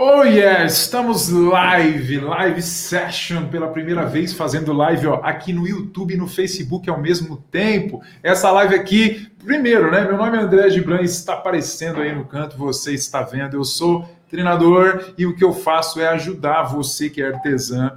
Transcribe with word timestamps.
Oh 0.00 0.22
yes, 0.22 0.82
estamos 0.82 1.28
live, 1.28 2.20
live 2.20 2.62
session 2.62 3.48
pela 3.48 3.66
primeira 3.66 4.06
vez 4.06 4.32
fazendo 4.32 4.72
live 4.72 5.08
ó, 5.08 5.14
aqui 5.24 5.52
no 5.52 5.66
YouTube 5.66 6.14
e 6.14 6.16
no 6.16 6.28
Facebook 6.28 6.88
ao 6.88 7.00
mesmo 7.00 7.38
tempo. 7.50 8.00
Essa 8.22 8.48
live 8.52 8.76
aqui, 8.76 9.28
primeiro, 9.44 9.90
né? 9.90 10.02
Meu 10.02 10.16
nome 10.16 10.36
é 10.36 10.40
André 10.40 10.70
Gibran, 10.70 11.02
está 11.02 11.32
aparecendo 11.32 12.00
aí 12.00 12.14
no 12.14 12.24
canto, 12.24 12.56
você 12.56 12.94
está 12.94 13.22
vendo. 13.22 13.56
Eu 13.56 13.64
sou 13.64 14.08
treinador 14.30 15.14
e 15.18 15.26
o 15.26 15.34
que 15.34 15.42
eu 15.42 15.52
faço 15.52 16.00
é 16.00 16.06
ajudar 16.06 16.62
você 16.62 17.10
que 17.10 17.20
é 17.20 17.26
artesã 17.26 17.96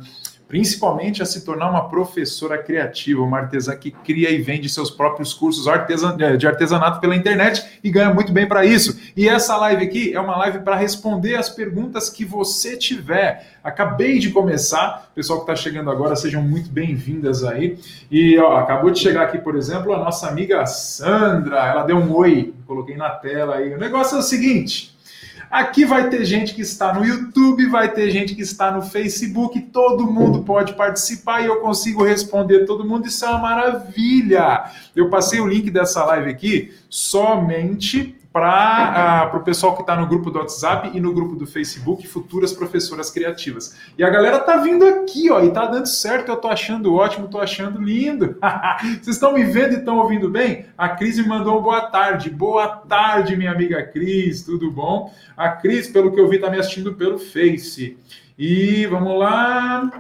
principalmente 0.52 1.23
a 1.23 1.25
se 1.25 1.45
tornar 1.45 1.70
uma 1.70 1.88
professora 1.88 2.57
criativa, 2.57 3.21
uma 3.21 3.38
artesã 3.38 3.73
que 3.73 3.89
cria 3.89 4.29
e 4.29 4.41
vende 4.41 4.67
seus 4.67 4.91
próprios 4.91 5.34
cursos 5.34 5.66
é, 5.66 6.35
de 6.35 6.45
artesanato 6.45 6.99
pela 6.99 7.16
internet 7.16 7.79
e 7.81 7.89
ganha 7.89 8.13
muito 8.13 8.34
bem 8.34 8.45
para 8.45 8.66
isso. 8.66 8.99
E 9.16 9.29
essa 9.29 9.55
live 9.55 9.85
aqui 9.85 10.13
é 10.13 10.20
uma 10.20 10.35
live 10.39 10.59
para 10.59 10.75
responder 10.75 11.35
as 11.35 11.49
perguntas 11.49 12.09
que 12.09 12.25
você 12.25 12.75
tiver. 12.75 13.48
Acabei 13.63 14.20
de 14.20 14.30
começar, 14.30 15.09
pessoal 15.16 15.39
que 15.39 15.49
está 15.49 15.55
chegando 15.55 15.89
agora, 15.89 16.17
sejam 16.17 16.41
muito 16.41 16.70
bem-vindas 16.70 17.45
aí. 17.45 17.80
E 18.11 18.38
ó, 18.38 18.58
acabou 18.58 18.91
de 18.91 18.99
chegar 18.99 19.22
aqui, 19.22 19.38
por 19.38 19.55
exemplo, 19.55 19.94
a 19.94 19.99
nossa 19.99 20.27
amiga 20.27 20.66
Sandra, 20.66 21.66
ela 21.66 21.83
deu 21.83 21.95
um 21.95 22.13
oi, 22.13 22.53
coloquei 22.67 22.97
na 22.97 23.09
tela 23.09 23.55
aí. 23.55 23.73
O 23.73 23.80
negócio 23.80 24.17
é 24.17 24.20
o 24.20 24.22
seguinte. 24.22 24.91
Aqui 25.51 25.83
vai 25.83 26.09
ter 26.09 26.23
gente 26.23 26.55
que 26.55 26.61
está 26.61 26.93
no 26.93 27.03
YouTube, 27.03 27.65
vai 27.65 27.91
ter 27.91 28.09
gente 28.09 28.33
que 28.33 28.41
está 28.41 28.71
no 28.71 28.81
Facebook, 28.81 29.59
todo 29.59 30.09
mundo 30.09 30.43
pode 30.43 30.73
participar 30.75 31.41
e 31.41 31.47
eu 31.47 31.59
consigo 31.59 32.05
responder 32.05 32.65
todo 32.65 32.87
mundo. 32.87 33.07
Isso 33.07 33.25
é 33.25 33.29
uma 33.29 33.39
maravilha. 33.39 34.71
Eu 34.95 35.09
passei 35.09 35.41
o 35.41 35.47
link 35.47 35.69
dessa 35.69 36.05
live 36.05 36.29
aqui 36.29 36.73
somente 36.89 38.15
para 38.34 39.30
uh, 39.34 39.38
o 39.38 39.41
pessoal 39.41 39.76
que 39.76 39.81
está 39.81 39.95
no 39.95 40.08
grupo 40.08 40.31
do 40.31 40.39
WhatsApp 40.39 40.91
e 40.94 41.02
no 41.02 41.13
grupo 41.13 41.35
do 41.35 41.45
Facebook, 41.45 42.08
futuras 42.08 42.53
professoras 42.53 43.09
criativas. 43.09 43.78
E 43.97 44.03
a 44.03 44.09
galera 44.09 44.39
tá 44.39 44.58
vindo 44.58 44.86
aqui, 44.86 45.30
ó, 45.30 45.42
e 45.44 45.52
tá 45.52 45.66
dando 45.66 45.86
certo, 45.86 46.30
eu 46.30 46.38
tô 46.38 46.47
achando 46.47 46.95
ótimo, 46.95 47.28
tô 47.28 47.39
achando 47.39 47.81
lindo. 47.81 48.38
Vocês 49.02 49.17
estão 49.17 49.33
me 49.33 49.44
vendo 49.44 49.73
e 49.73 49.80
estão 49.80 49.97
ouvindo 49.97 50.30
bem? 50.30 50.66
A 50.78 50.89
Cris 50.89 51.17
me 51.17 51.28
mandou 51.28 51.59
um 51.59 51.61
boa 51.61 51.81
tarde. 51.81 52.30
Boa 52.30 52.67
tarde, 52.67 53.36
minha 53.36 53.52
amiga 53.52 53.83
Cris, 53.83 54.44
tudo 54.44 54.72
bom? 54.72 55.14
A 55.36 55.50
Cris, 55.50 55.89
pelo 55.89 56.11
que 56.14 56.20
eu 56.20 56.30
vi, 56.30 56.39
tá 56.39 56.50
me 56.50 56.58
assistindo 56.58 56.94
pelo 56.94 57.20
Face. 57.20 57.98
E 58.39 58.86
vamos 58.86 59.20
lá. 59.20 59.92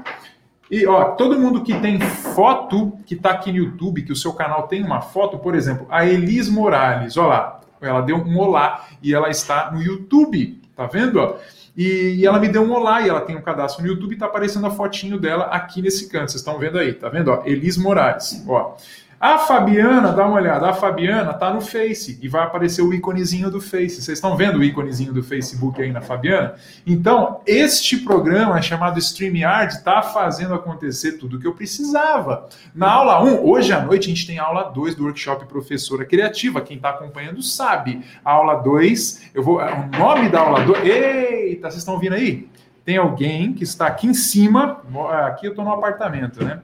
E 0.69 0.87
ó, 0.87 1.03
todo 1.15 1.37
mundo 1.37 1.63
que 1.63 1.77
tem 1.81 1.99
foto, 1.99 2.93
que 3.05 3.15
está 3.15 3.31
aqui 3.31 3.51
no 3.51 3.57
YouTube, 3.57 4.03
que 4.03 4.13
o 4.13 4.15
seu 4.15 4.31
canal 4.31 4.69
tem 4.69 4.81
uma 4.81 5.01
foto, 5.01 5.37
por 5.37 5.53
exemplo, 5.53 5.85
a 5.89 6.05
Elis 6.05 6.47
Morales, 6.47 7.17
olha 7.17 7.27
lá, 7.27 7.60
ela 7.81 8.01
deu 8.01 8.17
um 8.17 8.37
olá 8.37 8.87
e 9.01 9.13
ela 9.13 9.29
está 9.29 9.71
no 9.71 9.81
YouTube, 9.81 10.61
tá 10.75 10.85
vendo? 10.85 11.19
Ó? 11.19 11.37
E, 11.75 12.15
e, 12.17 12.25
ela 12.25 12.39
me 12.39 12.49
deu 12.49 12.63
um 12.63 12.71
olá 12.71 13.01
e 13.01 13.09
ela 13.09 13.21
tem 13.21 13.35
um 13.35 13.41
cadastro 13.41 13.81
no 13.81 13.89
YouTube 13.89 14.17
tá 14.17 14.25
aparecendo 14.25 14.67
a 14.67 14.71
fotinho 14.71 15.17
dela 15.17 15.45
aqui 15.45 15.81
nesse 15.81 16.09
canto. 16.09 16.31
Vocês 16.31 16.41
estão 16.41 16.59
vendo 16.59 16.77
aí, 16.77 16.93
tá 16.93 17.07
vendo? 17.09 17.31
Ó, 17.31 17.43
Elis 17.45 17.77
Moraes. 17.77 18.43
Ó. 18.47 18.75
A 19.21 19.37
Fabiana, 19.37 20.11
dá 20.11 20.25
uma 20.25 20.37
olhada, 20.37 20.67
a 20.67 20.73
Fabiana 20.73 21.31
tá 21.31 21.53
no 21.53 21.61
Face 21.61 22.17
e 22.23 22.27
vai 22.27 22.41
aparecer 22.41 22.81
o 22.81 22.91
íconezinho 22.91 23.51
do 23.51 23.61
Face. 23.61 24.01
Vocês 24.01 24.17
estão 24.17 24.35
vendo 24.35 24.57
o 24.57 24.63
íconezinho 24.63 25.13
do 25.13 25.21
Facebook 25.21 25.79
aí 25.79 25.91
na 25.91 26.01
Fabiana? 26.01 26.55
Então, 26.87 27.39
este 27.45 27.97
programa 27.97 28.59
chamado 28.63 28.97
StreamYard 28.97 29.75
está 29.75 30.01
fazendo 30.01 30.55
acontecer 30.55 31.19
tudo 31.19 31.37
o 31.37 31.39
que 31.39 31.45
eu 31.45 31.53
precisava. 31.53 32.49
Na 32.73 32.91
aula 32.91 33.23
1, 33.23 33.47
hoje 33.47 33.71
à 33.71 33.79
noite 33.79 34.05
a 34.05 34.09
gente 34.09 34.25
tem 34.25 34.39
a 34.39 34.43
aula 34.43 34.63
2 34.71 34.95
do 34.95 35.03
workshop 35.03 35.45
Professora 35.45 36.03
Criativa. 36.03 36.59
Quem 36.59 36.77
está 36.77 36.89
acompanhando 36.89 37.43
sabe. 37.43 38.03
A 38.25 38.31
aula 38.31 38.55
2, 38.55 39.29
eu 39.35 39.43
vou. 39.43 39.59
O 39.59 39.99
nome 39.99 40.29
da 40.29 40.39
aula 40.39 40.63
2. 40.63 40.83
Eita, 40.83 41.69
vocês 41.69 41.83
estão 41.83 41.93
ouvindo 41.93 42.15
aí? 42.15 42.49
Tem 42.83 42.97
alguém 42.97 43.53
que 43.53 43.63
está 43.63 43.85
aqui 43.85 44.07
em 44.07 44.15
cima. 44.15 44.81
Aqui 45.27 45.45
eu 45.45 45.51
estou 45.51 45.63
no 45.63 45.71
apartamento, 45.71 46.43
né? 46.43 46.61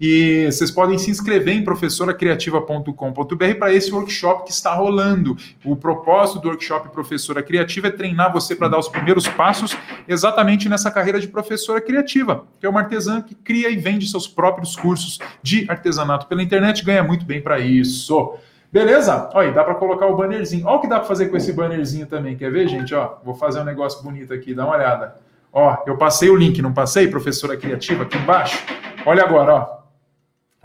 E 0.00 0.46
vocês 0.46 0.70
podem 0.70 0.98
se 0.98 1.10
inscrever 1.10 1.54
em 1.54 1.64
professoracriativa.com.br 1.64 3.58
para 3.58 3.72
esse 3.72 3.92
workshop 3.92 4.44
que 4.44 4.50
está 4.50 4.74
rolando. 4.74 5.36
O 5.64 5.74
propósito 5.74 6.40
do 6.40 6.48
workshop 6.48 6.90
Professora 6.90 7.42
Criativa 7.42 7.88
é 7.88 7.90
treinar 7.90 8.32
você 8.32 8.54
para 8.54 8.68
dar 8.68 8.78
os 8.78 8.88
primeiros 8.88 9.26
passos 9.26 9.76
exatamente 10.06 10.68
nessa 10.68 10.90
carreira 10.90 11.18
de 11.18 11.28
professora 11.28 11.80
criativa, 11.80 12.44
que 12.60 12.66
é 12.66 12.68
uma 12.68 12.80
artesã 12.80 13.22
que 13.22 13.34
cria 13.34 13.70
e 13.70 13.76
vende 13.76 14.06
seus 14.06 14.28
próprios 14.28 14.76
cursos 14.76 15.18
de 15.42 15.64
artesanato 15.68 16.26
pela 16.26 16.42
internet, 16.42 16.84
ganha 16.84 17.02
muito 17.02 17.24
bem 17.24 17.40
para 17.40 17.58
isso. 17.58 18.34
Beleza? 18.70 19.30
Olha, 19.32 19.52
dá 19.52 19.64
para 19.64 19.74
colocar 19.76 20.06
o 20.06 20.16
bannerzinho. 20.16 20.66
Olha 20.66 20.76
o 20.76 20.80
que 20.80 20.88
dá 20.88 20.98
para 20.98 21.08
fazer 21.08 21.28
com 21.28 21.36
esse 21.36 21.52
bannerzinho 21.52 22.06
também. 22.06 22.36
Quer 22.36 22.50
ver, 22.50 22.68
gente? 22.68 22.94
Ó, 22.94 23.14
vou 23.24 23.34
fazer 23.34 23.60
um 23.60 23.64
negócio 23.64 24.02
bonito 24.02 24.34
aqui, 24.34 24.52
dá 24.52 24.66
uma 24.66 24.76
olhada. 24.76 25.16
Ó, 25.52 25.84
eu 25.86 25.96
passei 25.96 26.28
o 26.28 26.36
link, 26.36 26.60
não 26.60 26.74
passei, 26.74 27.08
professora 27.08 27.56
criativa, 27.56 28.02
aqui 28.02 28.18
embaixo? 28.18 28.62
Olha 29.06 29.24
agora, 29.24 29.54
ó. 29.54 29.85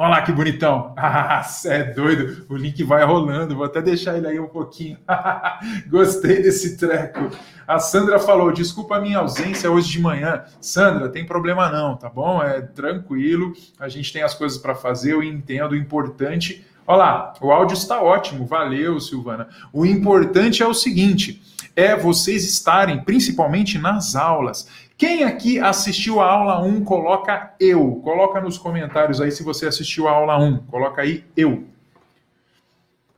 Olha 0.02 0.10
lá 0.10 0.22
que 0.24 0.32
bonitão. 0.32 0.96
Ah, 0.98 1.44
cê 1.44 1.70
é 1.70 1.84
doido. 1.84 2.48
O 2.50 2.56
link 2.56 2.84
vai 2.84 3.06
rolando. 3.06 3.56
Vou 3.56 3.66
até 3.66 3.82
deixar 3.84 4.18
ele 4.18 4.28
aí 4.28 4.40
um 4.40 4.48
pouquinho. 4.48 4.98
Gostei 5.88 6.42
desse 6.42 6.76
treco. 6.76 7.30
A 7.68 7.78
Sandra 7.78 8.18
falou: 8.18 8.52
desculpa 8.52 8.96
a 8.96 9.00
minha 9.00 9.20
ausência 9.20 9.70
hoje 9.70 9.92
de 9.92 10.02
manhã. 10.02 10.44
Sandra, 10.60 11.08
tem 11.08 11.24
problema 11.24 11.70
não, 11.70 11.96
tá 11.96 12.10
bom? 12.10 12.42
É 12.42 12.62
tranquilo. 12.62 13.54
A 13.80 13.88
gente 13.88 14.12
tem 14.12 14.24
as 14.24 14.34
coisas 14.34 14.58
para 14.58 14.74
fazer. 14.74 15.14
Eu 15.14 15.22
entendo. 15.22 15.74
O 15.74 15.78
importante. 15.78 16.66
Olha 16.88 16.98
lá, 16.98 17.34
o 17.40 17.52
áudio 17.52 17.76
está 17.76 18.02
ótimo. 18.02 18.48
Valeu, 18.48 19.00
Silvana. 19.00 19.50
O 19.72 19.86
importante 19.86 20.64
é 20.64 20.68
o 20.68 20.74
seguinte: 20.74 21.44
é 21.76 21.96
vocês 21.96 22.44
estarem, 22.44 23.04
principalmente 23.04 23.78
nas 23.78 24.16
aulas, 24.16 24.68
quem 25.02 25.24
aqui 25.24 25.60
assistiu 25.60 26.22
a 26.22 26.32
aula 26.32 26.62
1, 26.62 26.84
coloca 26.84 27.56
eu. 27.60 28.00
Coloca 28.04 28.40
nos 28.40 28.60
comentários 28.60 29.20
aí 29.20 29.32
se 29.32 29.42
você 29.42 29.66
assistiu 29.66 30.08
a 30.08 30.12
aula 30.12 30.38
1. 30.38 30.60
Coloca 30.68 31.02
aí 31.02 31.26
eu. 31.36 31.64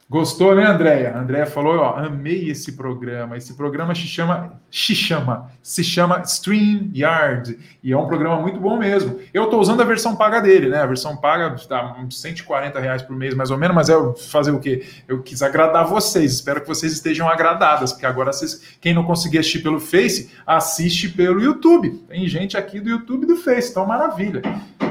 Gostou, 0.10 0.54
né, 0.54 0.66
Andréia? 0.66 1.18
Andréia 1.18 1.46
falou, 1.46 1.78
ó, 1.78 1.96
amei 1.98 2.50
esse 2.50 2.74
programa. 2.74 3.38
Esse 3.38 3.56
programa 3.56 3.96
se 3.96 4.02
chama, 4.02 4.60
se 4.70 4.94
chama, 4.94 5.50
se 5.62 5.84
chama 5.84 6.22
StreamYard. 6.22 7.58
E 7.82 7.92
é 7.92 7.98
um 7.98 8.06
programa 8.06 8.40
muito 8.40 8.60
bom 8.60 8.78
mesmo. 8.78 9.20
Eu 9.34 9.46
estou 9.46 9.60
usando 9.60 9.82
a 9.82 9.86
versão 9.86 10.16
paga 10.16 10.42
dele, 10.42 10.68
né? 10.70 10.82
A 10.82 10.86
versão 10.86 11.16
paga 11.16 11.56
está 11.56 11.96
uns 12.00 12.20
140 12.20 12.80
reais 12.80 13.02
por 13.02 13.16
mês, 13.16 13.34
mais 13.34 13.50
ou 13.50 13.58
menos, 13.58 13.76
mas 13.76 13.90
é 13.90 13.96
fazer 14.30 14.52
o 14.52 14.60
quê? 14.60 14.86
Eu 15.08 15.24
quis 15.24 15.42
agradar 15.42 15.88
vocês. 15.88 16.34
Espero 16.34 16.62
que 16.62 16.68
vocês 16.68 16.92
estejam 16.92 17.28
agradadas, 17.30 17.94
porque 17.94 18.06
agora 18.06 18.32
vocês, 18.34 18.78
quem 18.82 18.94
não 18.94 19.06
conseguir 19.06 19.40
assistir 19.40 19.64
pelo 19.64 19.80
Face, 19.80 20.32
assiste 20.46 21.10
pelo 21.10 21.42
YouTube. 21.42 21.90
Tem 22.10 22.28
gente 22.28 22.58
aqui 22.58 22.80
do 22.80 22.90
YouTube 22.90 23.24
e 23.24 23.28
do 23.28 23.38
Face, 23.38 23.72
então 23.72 23.86
maravilha. 23.86 24.42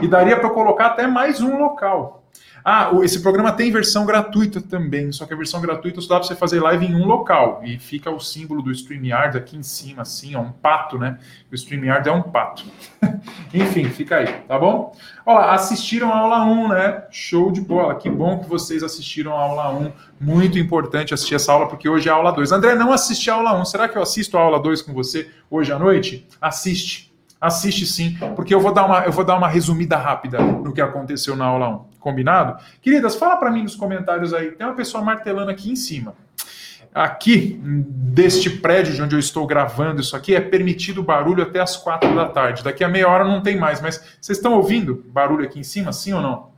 E 0.01 0.09
daria 0.09 0.37
para 0.39 0.51
colocar 0.51 0.87
até 0.87 1.07
mais 1.07 1.41
um 1.41 1.59
local. 1.59 2.22
Ah, 2.65 2.91
esse 3.03 3.21
programa 3.21 3.53
tem 3.53 3.71
versão 3.71 4.07
gratuita 4.07 4.61
também, 4.61 5.11
só 5.11 5.27
que 5.27 5.35
a 5.35 5.37
versão 5.37 5.61
gratuita 5.61 6.01
só 6.01 6.09
dá 6.09 6.21
para 6.21 6.29
você 6.29 6.37
fazer 6.37 6.61
live 6.61 6.87
em 6.87 6.95
um 6.95 7.07
local. 7.07 7.61
E 7.65 7.79
fica 7.79 8.11
o 8.11 8.21
símbolo 8.21 8.63
do 8.63 8.71
StreamYard 8.71 9.37
aqui 9.37 9.57
em 9.57 9.63
cima, 9.63 10.03
assim, 10.03 10.35
ó, 10.37 10.41
um 10.41 10.53
pato, 10.53 10.99
né? 10.99 11.19
O 11.51 11.55
StreamYard 11.55 12.09
é 12.09 12.13
um 12.13 12.23
pato. 12.23 12.65
Enfim, 13.53 13.85
fica 13.91 14.17
aí, 14.17 14.27
tá 14.49 14.59
bom? 14.59 14.97
Olha, 15.27 15.53
assistiram 15.53 16.13
a 16.13 16.19
aula 16.19 16.45
1, 16.45 16.69
né? 16.69 17.05
Show 17.11 17.51
de 17.51 17.61
bola. 17.61 17.95
Que 17.97 18.09
bom 18.09 18.39
que 18.39 18.49
vocês 18.49 18.83
assistiram 18.83 19.37
a 19.37 19.41
aula 19.41 19.71
1. 19.75 19.93
Muito 20.21 20.59
importante 20.59 21.13
assistir 21.13 21.35
essa 21.35 21.53
aula, 21.53 21.69
porque 21.69 21.89
hoje 21.89 22.09
é 22.09 22.13
a 22.13 22.15
aula 22.15 22.33
2. 22.33 22.53
André, 22.53 22.75
não 22.75 22.93
assisti 22.93 23.31
a 23.31 23.35
aula 23.35 23.61
1. 23.61 23.65
Será 23.65 23.89
que 23.89 23.99
eu 23.99 24.03
assisto 24.03 24.39
a 24.39 24.41
aula 24.41 24.61
2 24.61 24.83
com 24.83 24.93
você 24.93 25.31
hoje 25.51 25.73
à 25.73 25.79
noite? 25.79 26.27
Assiste 26.41 27.13
Assiste 27.43 27.85
sim, 27.87 28.17
porque 28.37 28.55
eu 28.55 28.61
vou 28.61 28.73
dar 28.73 28.87
uma, 28.87 29.01
eu 29.01 29.11
vou 29.11 29.25
dar 29.25 29.37
uma 29.37 29.49
resumida 29.49 29.97
rápida 29.97 30.39
no 30.41 30.73
que 30.73 30.81
aconteceu 30.81 31.35
na 31.35 31.47
aula 31.47 31.69
1. 31.71 31.92
Combinado? 32.03 32.63
Queridas, 32.81 33.15
fala 33.15 33.37
para 33.37 33.51
mim 33.51 33.63
nos 33.63 33.77
comentários 33.77 34.35
aí. 34.35 34.51
Tem 34.51 34.67
uma 34.67 34.75
pessoa 34.75 35.03
martelando 35.03 35.51
aqui 35.51 35.71
em 35.71 35.77
cima. 35.77 36.15
Aqui, 36.95 37.59
deste 37.65 38.51
prédio 38.51 38.93
de 38.93 39.01
onde 39.01 39.15
eu 39.15 39.19
estou 39.19 39.47
gravando 39.47 40.03
isso 40.03 40.15
aqui, 40.15 40.35
é 40.35 40.41
permitido 40.41 41.03
barulho 41.03 41.43
até 41.43 41.59
as 41.59 41.75
quatro 41.75 42.15
da 42.15 42.29
tarde. 42.29 42.63
Daqui 42.63 42.85
a 42.85 42.89
meia 42.89 43.09
hora 43.09 43.25
não 43.25 43.41
tem 43.41 43.57
mais, 43.57 43.81
mas 43.81 43.97
vocês 44.21 44.37
estão 44.37 44.53
ouvindo 44.53 45.03
barulho 45.09 45.45
aqui 45.45 45.59
em 45.59 45.63
cima, 45.63 45.91
sim 45.93 46.13
ou 46.13 46.21
não? 46.21 46.51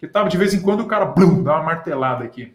Que 0.00 0.08
tava 0.08 0.28
de 0.28 0.36
vez 0.36 0.52
em 0.52 0.60
quando 0.60 0.80
o 0.80 0.86
cara 0.86 1.04
blum, 1.04 1.44
dá 1.44 1.54
uma 1.54 1.62
martelada 1.62 2.24
aqui. 2.24 2.52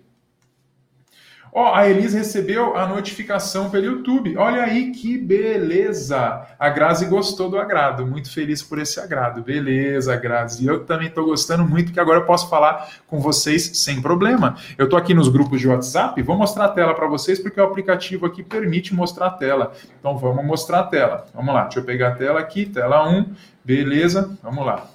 Ó, 1.60 1.72
oh, 1.72 1.74
a 1.74 1.90
Elis 1.90 2.14
recebeu 2.14 2.78
a 2.78 2.86
notificação 2.86 3.72
pelo 3.72 3.84
YouTube. 3.84 4.38
Olha 4.38 4.62
aí 4.62 4.92
que 4.92 5.18
beleza! 5.18 6.46
A 6.60 6.70
Grazi 6.70 7.08
gostou 7.08 7.50
do 7.50 7.58
agrado. 7.58 8.06
Muito 8.06 8.32
feliz 8.32 8.62
por 8.62 8.78
esse 8.78 9.00
agrado. 9.00 9.42
Beleza, 9.42 10.16
Grazi. 10.18 10.68
Eu 10.68 10.86
também 10.86 11.08
estou 11.08 11.26
gostando 11.26 11.66
muito, 11.66 11.92
que 11.92 12.00
agora 12.00 12.20
eu 12.20 12.26
posso 12.26 12.48
falar 12.48 12.88
com 13.08 13.20
vocês 13.20 13.72
sem 13.74 14.00
problema. 14.04 14.56
Eu 14.78 14.84
estou 14.84 15.00
aqui 15.00 15.16
nos 15.16 15.30
grupos 15.30 15.60
de 15.60 15.68
WhatsApp, 15.68 16.22
vou 16.22 16.38
mostrar 16.38 16.66
a 16.66 16.70
tela 16.70 16.94
para 16.94 17.08
vocês, 17.08 17.40
porque 17.40 17.60
o 17.60 17.64
aplicativo 17.64 18.28
aqui 18.28 18.44
permite 18.44 18.94
mostrar 18.94 19.26
a 19.26 19.32
tela. 19.32 19.72
Então 20.00 20.16
vamos 20.16 20.46
mostrar 20.46 20.82
a 20.82 20.84
tela. 20.84 21.26
Vamos 21.34 21.56
lá, 21.56 21.64
deixa 21.64 21.80
eu 21.80 21.84
pegar 21.84 22.10
a 22.10 22.16
tela 22.16 22.40
aqui, 22.40 22.68
tela 22.68 23.10
1. 23.10 23.34
Beleza, 23.66 24.38
vamos 24.44 24.64
lá. 24.64 24.86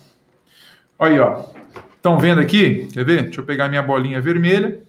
Olha 0.97 1.13
aí, 1.13 1.19
ó. 1.19 1.43
Estão 1.97 2.21
vendo 2.21 2.41
aqui? 2.41 2.87
Quer 2.93 3.05
ver? 3.05 3.23
Deixa 3.25 3.41
eu 3.41 3.45
pegar 3.45 3.69
minha 3.69 3.83
bolinha 3.83 4.21
vermelha. 4.21 4.81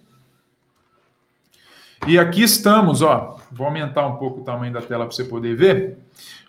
E 2.06 2.18
aqui 2.18 2.42
estamos, 2.42 3.00
ó. 3.00 3.38
Vou 3.50 3.66
aumentar 3.66 4.06
um 4.06 4.16
pouco 4.16 4.40
o 4.40 4.44
tamanho 4.44 4.72
da 4.72 4.82
tela 4.82 5.06
para 5.06 5.14
você 5.14 5.24
poder 5.24 5.56
ver. 5.56 5.98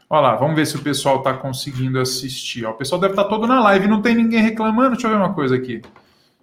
Olha 0.10 0.22
lá, 0.22 0.36
vamos 0.36 0.56
ver 0.56 0.66
se 0.68 0.76
o 0.76 0.82
pessoal 0.82 1.20
está 1.20 1.34
conseguindo 1.34 2.00
assistir. 2.00 2.66
Ó, 2.66 2.72
o 2.72 2.74
pessoal 2.74 3.00
deve 3.00 3.14
estar 3.14 3.24
tá 3.24 3.30
todo 3.30 3.48
na 3.48 3.62
live, 3.62 3.88
não 3.88 4.02
tem 4.02 4.16
ninguém 4.16 4.42
reclamando. 4.42 4.92
Deixa 4.92 5.08
eu 5.08 5.12
ver 5.12 5.18
uma 5.18 5.34
coisa 5.34 5.56
aqui. 5.56 5.82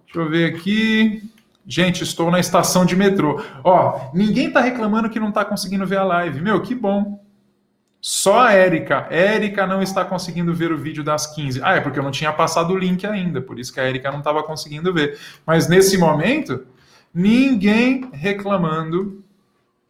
Deixa 0.05 0.19
eu 0.19 0.29
ver 0.29 0.53
aqui. 0.53 1.29
Gente, 1.65 2.03
estou 2.03 2.31
na 2.31 2.39
estação 2.39 2.85
de 2.85 2.95
metrô. 2.95 3.41
Ó, 3.63 4.09
ninguém 4.13 4.47
está 4.47 4.61
reclamando 4.61 5.09
que 5.09 5.19
não 5.19 5.29
está 5.29 5.45
conseguindo 5.45 5.85
ver 5.85 5.97
a 5.97 6.03
live. 6.03 6.41
Meu, 6.41 6.61
que 6.61 6.73
bom. 6.73 7.23
Só 8.01 8.41
a 8.41 8.51
Érica. 8.51 9.07
Érica 9.09 9.65
não 9.65 9.81
está 9.81 10.03
conseguindo 10.03 10.53
ver 10.53 10.73
o 10.73 10.77
vídeo 10.77 11.03
das 11.03 11.27
15. 11.27 11.61
Ah, 11.63 11.75
é 11.75 11.79
porque 11.79 11.99
eu 11.99 12.03
não 12.03 12.11
tinha 12.11 12.33
passado 12.33 12.73
o 12.73 12.77
link 12.77 13.05
ainda, 13.07 13.41
por 13.41 13.57
isso 13.57 13.71
que 13.71 13.79
a 13.79 13.83
Érica 13.83 14.11
não 14.11 14.19
estava 14.19 14.43
conseguindo 14.43 14.93
ver. 14.93 15.17
Mas 15.45 15.69
nesse 15.69 15.97
momento, 15.97 16.65
Ninguém 17.13 18.09
reclamando 18.11 19.23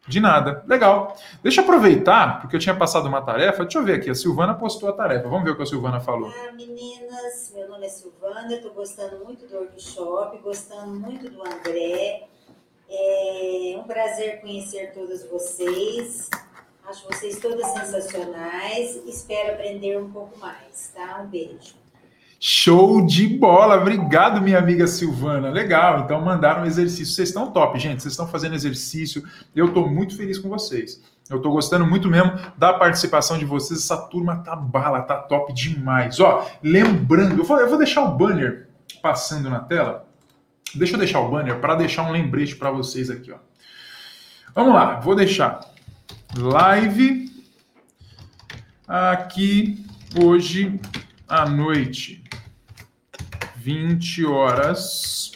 de 0.07 0.19
nada. 0.19 0.63
Legal. 0.67 1.15
Deixa 1.41 1.61
eu 1.61 1.63
aproveitar, 1.63 2.41
porque 2.41 2.55
eu 2.55 2.59
tinha 2.59 2.75
passado 2.75 3.07
uma 3.07 3.21
tarefa. 3.21 3.63
Deixa 3.63 3.79
eu 3.79 3.83
ver 3.83 3.95
aqui. 3.95 4.09
A 4.09 4.15
Silvana 4.15 4.53
postou 4.53 4.89
a 4.89 4.93
tarefa. 4.93 5.29
Vamos 5.29 5.45
ver 5.45 5.51
o 5.51 5.55
que 5.55 5.63
a 5.63 5.65
Silvana 5.65 5.99
falou. 5.99 6.29
Ah, 6.29 6.51
meninas, 6.51 7.53
meu 7.55 7.69
nome 7.69 7.85
é 7.85 7.89
Silvana. 7.89 8.53
Estou 8.53 8.73
gostando 8.73 9.23
muito 9.23 9.47
do 9.47 9.55
workshop, 9.55 10.37
gostando 10.39 10.99
muito 10.99 11.29
do 11.29 11.41
André. 11.41 12.27
É 12.89 13.77
um 13.79 13.83
prazer 13.83 14.41
conhecer 14.41 14.91
todos 14.93 15.23
vocês. 15.25 16.29
Acho 16.85 17.07
vocês 17.07 17.39
todas 17.39 17.65
sensacionais. 17.67 19.01
Espero 19.07 19.53
aprender 19.53 19.97
um 19.97 20.11
pouco 20.11 20.37
mais, 20.37 20.91
tá? 20.93 21.21
Um 21.21 21.27
beijo. 21.27 21.82
Show 22.45 23.05
de 23.05 23.25
bola! 23.25 23.77
Obrigado, 23.77 24.41
minha 24.41 24.59
amiga 24.59 24.85
Silvana. 24.85 25.49
Legal, 25.49 26.01
então 26.01 26.19
mandaram 26.19 26.63
um 26.63 26.65
exercício. 26.65 27.05
Vocês 27.05 27.29
estão 27.29 27.49
top, 27.49 27.79
gente. 27.79 28.01
Vocês 28.01 28.11
estão 28.11 28.27
fazendo 28.27 28.53
exercício. 28.53 29.23
Eu 29.55 29.67
estou 29.67 29.89
muito 29.89 30.17
feliz 30.17 30.37
com 30.37 30.49
vocês. 30.49 31.01
Eu 31.29 31.37
estou 31.37 31.53
gostando 31.53 31.85
muito 31.85 32.09
mesmo 32.09 32.33
da 32.57 32.73
participação 32.73 33.37
de 33.37 33.45
vocês. 33.45 33.79
Essa 33.79 33.95
turma 33.95 34.43
tá 34.43 34.57
bala, 34.57 35.03
tá 35.03 35.15
top 35.19 35.53
demais. 35.53 36.19
Ó, 36.19 36.45
lembrando, 36.61 37.39
eu 37.39 37.45
vou, 37.45 37.57
eu 37.61 37.69
vou 37.69 37.77
deixar 37.77 38.03
o 38.03 38.17
banner 38.17 38.67
passando 39.01 39.49
na 39.49 39.61
tela. 39.61 40.05
Deixa 40.75 40.95
eu 40.95 40.99
deixar 40.99 41.21
o 41.21 41.31
banner 41.31 41.61
para 41.61 41.75
deixar 41.75 42.03
um 42.03 42.11
lembrete 42.11 42.57
para 42.57 42.71
vocês 42.71 43.09
aqui, 43.09 43.31
ó. 43.31 43.37
Vamos 44.53 44.73
lá, 44.73 44.99
vou 44.99 45.15
deixar 45.15 45.61
live 46.35 47.31
aqui 48.85 49.85
hoje 50.21 50.77
à 51.25 51.47
noite. 51.47 52.22
20 53.63 54.25
horas, 54.25 55.31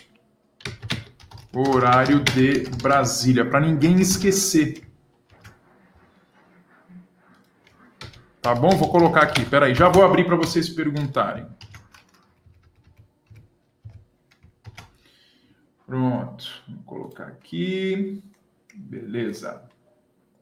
horário 1.55 2.19
de 2.19 2.69
Brasília, 2.81 3.49
para 3.49 3.61
ninguém 3.61 4.01
esquecer. 4.01 4.85
Tá 8.41 8.53
bom? 8.53 8.71
Vou 8.71 8.89
colocar 8.89 9.21
aqui. 9.21 9.45
Peraí, 9.45 9.73
já 9.73 9.87
vou 9.87 10.03
abrir 10.03 10.25
para 10.25 10.35
vocês 10.35 10.67
perguntarem. 10.67 11.47
Pronto. 15.85 16.45
Vou 16.67 16.83
colocar 16.83 17.27
aqui. 17.27 18.21
Beleza. 18.75 19.63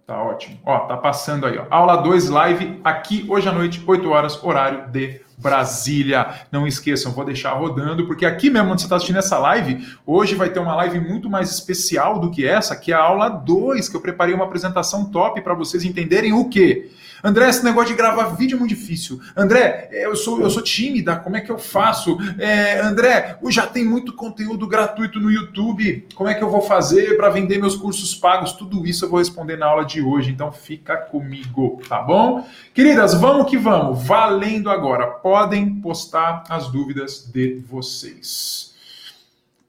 Tá 0.07 0.23
ótimo. 0.23 0.59
Ó, 0.65 0.87
tá 0.87 0.97
passando 0.97 1.45
aí, 1.45 1.55
ó. 1.59 1.67
Aula 1.69 1.97
2 1.97 2.29
live 2.29 2.81
aqui 2.83 3.27
hoje 3.29 3.47
à 3.47 3.51
noite, 3.51 3.83
8 3.85 4.09
horas, 4.09 4.43
horário 4.43 4.89
de 4.89 5.23
Brasília. 5.37 6.41
Não 6.51 6.67
esqueçam, 6.67 7.11
vou 7.11 7.25
deixar 7.25 7.53
rodando, 7.53 8.05
porque 8.07 8.25
aqui 8.25 8.49
mesmo 8.49 8.71
onde 8.71 8.81
você 8.81 8.85
está 8.85 8.95
assistindo 8.95 9.19
essa 9.19 9.37
live, 9.37 9.85
hoje 10.05 10.35
vai 10.35 10.49
ter 10.49 10.59
uma 10.59 10.75
live 10.75 10.99
muito 10.99 11.29
mais 11.29 11.51
especial 11.51 12.19
do 12.19 12.31
que 12.31 12.47
essa, 12.47 12.75
que 12.75 12.91
é 12.91 12.95
a 12.95 13.01
aula 13.01 13.29
2, 13.29 13.89
que 13.89 13.95
eu 13.95 14.01
preparei 14.01 14.33
uma 14.33 14.45
apresentação 14.45 15.05
top 15.05 15.41
para 15.41 15.53
vocês 15.53 15.83
entenderem 15.83 16.33
o 16.33 16.49
quê? 16.49 16.89
André, 17.25 17.49
esse 17.49 17.63
negócio 17.63 17.89
de 17.89 17.95
gravar 17.95 18.35
vídeo 18.35 18.55
é 18.55 18.59
muito 18.59 18.75
difícil. 18.75 19.19
André, 19.35 19.89
eu 19.91 20.15
sou, 20.15 20.41
eu 20.41 20.49
sou 20.49 20.61
tímida, 20.61 21.15
como 21.15 21.35
é 21.35 21.41
que 21.41 21.51
eu 21.51 21.57
faço? 21.57 22.19
É, 22.37 22.79
André, 22.81 23.39
já 23.49 23.65
tem 23.65 23.83
muito 23.83 24.13
conteúdo 24.13 24.67
gratuito 24.67 25.19
no 25.19 25.31
YouTube, 25.31 26.07
como 26.13 26.29
é 26.29 26.35
que 26.35 26.43
eu 26.43 26.49
vou 26.51 26.61
fazer 26.61 27.17
para 27.17 27.29
vender 27.29 27.57
meus 27.57 27.75
cursos 27.75 28.13
pagos? 28.13 28.53
Tudo 28.53 28.85
isso 28.85 29.05
eu 29.05 29.09
vou 29.09 29.17
responder 29.17 29.57
na 29.57 29.65
aula 29.65 29.83
de 29.83 30.03
hoje, 30.03 30.29
então 30.29 30.51
fica 30.51 30.97
comigo, 30.97 31.81
tá 31.89 31.99
bom? 31.99 32.45
Queridas, 32.75 33.15
vamos 33.15 33.49
que 33.49 33.57
vamos, 33.57 34.05
valendo 34.05 34.69
agora. 34.69 35.07
Podem 35.25 35.81
postar 35.81 36.43
as 36.47 36.71
dúvidas 36.71 37.25
de 37.25 37.55
vocês. 37.55 38.75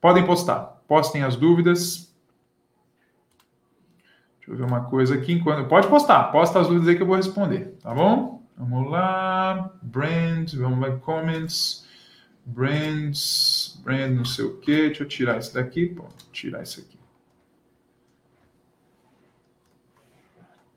Podem 0.02 0.26
postar, 0.26 0.82
postem 0.86 1.22
as 1.22 1.34
dúvidas. 1.34 2.14
Deixa 4.36 4.52
eu 4.52 4.56
ver 4.58 4.64
uma 4.64 4.84
coisa 4.84 5.14
aqui. 5.14 5.32
Enquanto... 5.32 5.66
Pode 5.66 5.88
postar, 5.88 6.24
posta 6.24 6.60
as 6.60 6.66
dúvidas 6.68 6.88
aí 6.88 6.96
que 6.96 7.00
eu 7.00 7.06
vou 7.06 7.16
responder, 7.16 7.74
tá 7.82 7.94
bom? 7.94 8.42
Vamos 8.54 8.90
lá. 8.90 9.72
Brand, 9.80 10.52
vamos 10.56 10.78
lá, 10.78 10.94
comments. 10.98 11.86
Brands, 12.44 13.80
brand 13.82 14.14
não 14.14 14.26
sei 14.26 14.44
o 14.44 14.58
que. 14.58 14.88
Deixa 14.88 15.04
eu 15.04 15.08
tirar 15.08 15.38
isso 15.38 15.54
daqui. 15.54 15.86
Pô, 15.86 16.04
tirar 16.32 16.64
isso 16.64 16.80
aqui. 16.80 16.98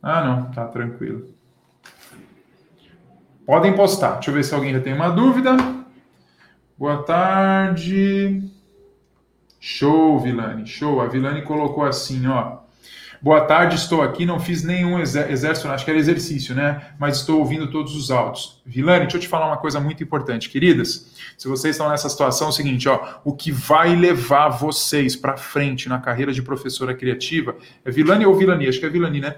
Ah, 0.01 0.23
não, 0.23 0.51
tá 0.51 0.65
tranquilo. 0.69 1.37
Podem 3.50 3.74
postar. 3.74 4.18
Deixa 4.18 4.30
eu 4.30 4.36
ver 4.36 4.44
se 4.44 4.54
alguém 4.54 4.74
já 4.74 4.80
tem 4.80 4.94
uma 4.94 5.10
dúvida. 5.10 5.57
Boa 6.78 7.01
tarde. 7.01 8.44
Show, 9.60 10.19
Vilani. 10.19 10.68
Show. 10.68 11.01
A 11.01 11.07
Vilani 11.07 11.42
colocou 11.42 11.84
assim, 11.84 12.28
ó. 12.28 12.57
Boa 13.19 13.42
tarde, 13.42 13.75
estou 13.75 14.04
aqui, 14.04 14.24
não 14.24 14.40
fiz 14.40 14.63
nenhum 14.63 15.00
exército, 15.00 15.68
acho 15.68 15.84
que 15.84 15.90
era 15.90 16.00
exercício, 16.00 16.54
né? 16.54 16.94
Mas 17.00 17.18
estou 17.18 17.40
ouvindo 17.40 17.72
todos 17.72 17.96
os 17.96 18.12
áudios. 18.12 18.62
Vilani, 18.63 19.01
deixa 19.01 19.18
eu 19.18 19.22
te 19.22 19.28
falar 19.28 19.48
uma 19.48 19.58
coisa 19.58 19.79
muito 19.79 20.03
importante, 20.03 20.48
queridas. 20.48 21.12
Se 21.36 21.48
vocês 21.48 21.75
estão 21.75 21.89
nessa 21.89 22.08
situação, 22.08 22.48
é 22.48 22.50
o 22.51 22.53
seguinte, 22.53 22.88
ó, 22.88 23.20
o 23.25 23.34
que 23.34 23.51
vai 23.51 23.96
levar 23.96 24.50
vocês 24.50 25.15
para 25.15 25.36
frente 25.38 25.89
na 25.89 25.98
carreira 25.98 26.32
de 26.32 26.44
professora 26.44 26.94
criativa 26.94 27.56
é 27.84 27.89
Vilani 27.89 28.27
ou 28.27 28.38
Vilani? 28.38 28.68
Acho 28.68 28.79
que 28.79 28.86
é 28.86 28.89
Vilani, 28.89 29.20
né? 29.22 29.38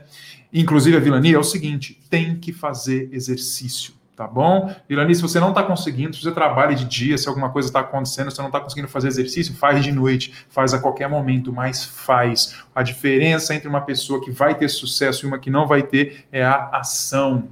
Inclusive 0.54 0.98
a 0.98 1.00
Vilani 1.00 1.34
é 1.34 1.40
o 1.40 1.44
seguinte: 1.46 1.98
tem 2.10 2.36
que 2.36 2.52
fazer 2.52 3.08
exercício 3.14 4.01
tá 4.16 4.28
bom? 4.28 4.74
Irani, 4.90 5.16
se 5.16 5.22
você 5.22 5.40
não 5.40 5.50
está 5.50 5.64
conseguindo, 5.64 6.16
se 6.16 6.22
você 6.22 6.32
trabalha 6.32 6.76
de 6.76 6.86
dia, 6.86 7.18
se 7.18 7.28
alguma 7.28 7.50
coisa 7.50 7.70
está 7.70 7.80
acontecendo, 7.80 8.30
se 8.30 8.36
você 8.36 8.42
não 8.42 8.50
está 8.50 8.60
conseguindo 8.60 8.88
fazer 8.88 9.08
exercício, 9.08 9.56
faz 9.56 9.84
de 9.84 9.92
noite, 9.92 10.34
faz 10.50 10.74
a 10.74 10.80
qualquer 10.80 11.10
momento, 11.10 11.52
mas 11.52 11.84
faz. 11.84 12.64
A 12.76 12.84
diferença 12.84 13.56
entre 13.56 13.68
uma 13.68 13.82
pessoa 13.82 14.22
que 14.22 14.32
vai 14.32 14.56
ter 14.56 14.70
sucesso 14.70 15.26
e 15.26 15.28
uma 15.28 15.40
que 15.40 15.50
não 15.50 15.68
vai 15.68 15.84
ter 15.84 16.26
é 16.32 16.44
a 16.44 16.70
ação. 16.74 17.48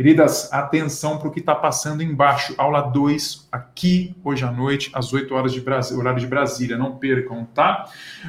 Queridas, 0.00 0.50
atenção 0.50 1.18
para 1.18 1.28
o 1.28 1.30
que 1.30 1.40
está 1.40 1.54
passando 1.54 2.02
embaixo. 2.02 2.54
Aula 2.56 2.80
2, 2.80 3.50
aqui, 3.52 4.16
hoje 4.24 4.42
à 4.42 4.50
noite, 4.50 4.90
às 4.94 5.12
8 5.12 5.34
horas 5.34 5.52
de 5.52 5.62
horário 5.94 6.18
de 6.18 6.26
Brasília. 6.26 6.78
Não 6.78 6.96
percam, 6.96 7.44
tá? 7.44 7.84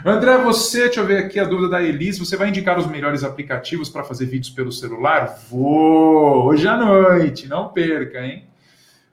André, 0.05 0.37
você, 0.39 0.83
deixa 0.83 0.99
eu 0.99 1.05
ver 1.05 1.23
aqui 1.23 1.39
a 1.39 1.45
dúvida 1.45 1.69
da 1.69 1.81
Elis. 1.81 2.19
Você 2.19 2.35
vai 2.35 2.49
indicar 2.49 2.77
os 2.77 2.87
melhores 2.87 3.23
aplicativos 3.23 3.87
para 3.87 4.03
fazer 4.03 4.25
vídeos 4.25 4.49
pelo 4.49 4.69
celular? 4.69 5.39
Vou! 5.49 6.43
Hoje 6.47 6.67
à 6.67 6.75
noite, 6.75 7.47
não 7.47 7.69
perca, 7.69 8.19
hein? 8.19 8.49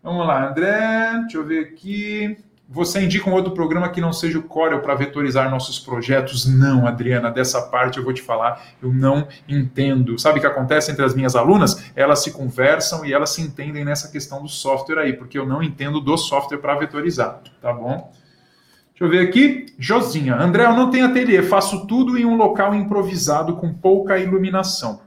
Vamos 0.02 0.26
lá, 0.26 0.50
André, 0.50 1.12
deixa 1.20 1.38
eu 1.38 1.44
ver 1.44 1.60
aqui. 1.60 2.38
Você 2.70 3.00
indica 3.00 3.30
um 3.30 3.32
outro 3.32 3.52
programa 3.52 3.88
que 3.88 3.98
não 3.98 4.12
seja 4.12 4.38
o 4.38 4.42
Corel 4.42 4.80
para 4.80 4.94
vetorizar 4.94 5.50
nossos 5.50 5.78
projetos? 5.78 6.44
Não, 6.44 6.87
Adriana, 6.87 7.30
dessa 7.30 7.62
parte 7.62 7.96
eu 7.96 8.04
vou 8.04 8.12
te 8.12 8.20
falar, 8.20 8.62
eu 8.82 8.92
não 8.92 9.26
entendo. 9.48 10.18
Sabe 10.18 10.37
o 10.37 10.40
que 10.42 10.46
acontece 10.46 10.92
entre 10.92 11.02
as 11.02 11.14
minhas 11.14 11.34
alunas? 11.34 11.90
Elas 11.96 12.22
se 12.22 12.30
conversam 12.30 13.06
e 13.06 13.12
elas 13.14 13.30
se 13.30 13.40
entendem 13.40 13.87
nessa 13.87 14.12
questão 14.12 14.42
do 14.42 14.50
software 14.50 14.98
aí, 14.98 15.14
porque 15.14 15.38
eu 15.38 15.46
não 15.46 15.62
entendo 15.62 15.98
do 15.98 16.18
software 16.18 16.58
para 16.58 16.75
vetorizar, 16.75 17.40
tá 17.62 17.72
bom? 17.72 18.12
Deixa 18.90 19.04
eu 19.04 19.08
ver 19.08 19.26
aqui. 19.26 19.75
Josinha. 19.78 20.37
André, 20.37 20.66
eu 20.66 20.75
não 20.75 20.90
tenho 20.90 21.06
ateliê, 21.06 21.42
faço 21.42 21.87
tudo 21.87 22.18
em 22.18 22.26
um 22.26 22.37
local 22.37 22.75
improvisado 22.75 23.56
com 23.56 23.72
pouca 23.72 24.18
iluminação. 24.18 25.00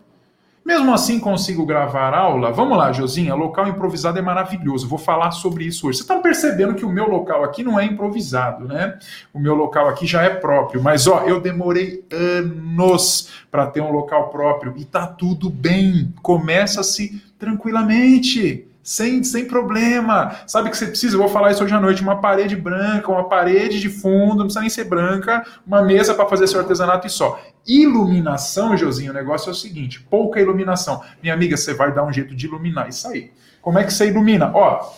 Mesmo 0.64 0.94
assim, 0.94 1.20
consigo 1.20 1.66
gravar 1.66 2.14
aula? 2.14 2.52
Vamos 2.52 2.78
lá, 2.78 2.92
Josinha. 2.92 3.34
Local 3.34 3.68
improvisado 3.68 4.20
é 4.20 4.22
maravilhoso. 4.22 4.88
Vou 4.88 5.00
falar 5.00 5.32
sobre 5.32 5.66
isso 5.66 5.88
hoje. 5.88 5.98
Você 5.98 6.04
está 6.04 6.18
percebendo 6.18 6.76
que 6.76 6.86
o 6.86 6.90
meu 6.90 7.10
local 7.10 7.44
aqui 7.44 7.64
não 7.64 7.80
é 7.80 7.86
improvisado, 7.86 8.66
né? 8.66 8.98
O 9.34 9.40
meu 9.40 9.56
local 9.56 9.90
aqui 9.90 10.06
já 10.06 10.22
é 10.22 10.30
próprio. 10.30 10.82
Mas, 10.82 11.08
ó, 11.08 11.24
eu 11.26 11.42
demorei 11.42 12.06
anos 12.12 13.30
para 13.50 13.66
ter 13.66 13.82
um 13.82 13.92
local 13.92 14.30
próprio 14.30 14.74
e 14.78 14.86
tá 14.86 15.08
tudo 15.08 15.50
bem. 15.50 16.14
Começa-se 16.22 17.22
tranquilamente 17.40 18.68
sem, 18.84 19.24
sem 19.24 19.46
problema. 19.46 20.36
Sabe 20.48 20.68
o 20.68 20.72
que 20.72 20.78
você 20.78 20.88
precisa? 20.88 21.16
Eu 21.16 21.20
vou 21.20 21.30
falar 21.30 21.52
isso 21.52 21.64
hoje 21.64 21.74
à 21.74 21.80
noite. 21.80 22.02
Uma 22.02 22.20
parede 22.20 22.56
branca, 22.56 23.12
uma 23.12 23.28
parede 23.28 23.80
de 23.80 23.90
fundo, 23.90 24.38
não 24.38 24.46
precisa 24.46 24.62
nem 24.62 24.70
ser 24.70 24.86
branca, 24.86 25.46
uma 25.66 25.82
mesa 25.82 26.14
para 26.14 26.26
fazer 26.26 26.48
seu 26.48 26.60
artesanato 26.60 27.08
e 27.08 27.10
só. 27.10 27.40
Iluminação, 27.68 28.76
Josinho, 28.76 29.12
o 29.12 29.16
negócio 29.16 29.50
é 29.50 29.52
o 29.52 29.56
seguinte: 29.56 30.02
pouca 30.02 30.40
iluminação. 30.40 31.02
Minha 31.22 31.34
amiga, 31.34 31.56
você 31.56 31.74
vai 31.74 31.94
dar 31.94 32.04
um 32.04 32.12
jeito 32.12 32.36
de 32.36 32.46
iluminar 32.46 32.90
isso 32.90 33.08
aí. 33.08 33.32
Como 33.62 33.78
é 33.78 33.84
que 33.84 33.94
você 33.94 34.08
ilumina? 34.08 34.52
Ó, 34.54 34.92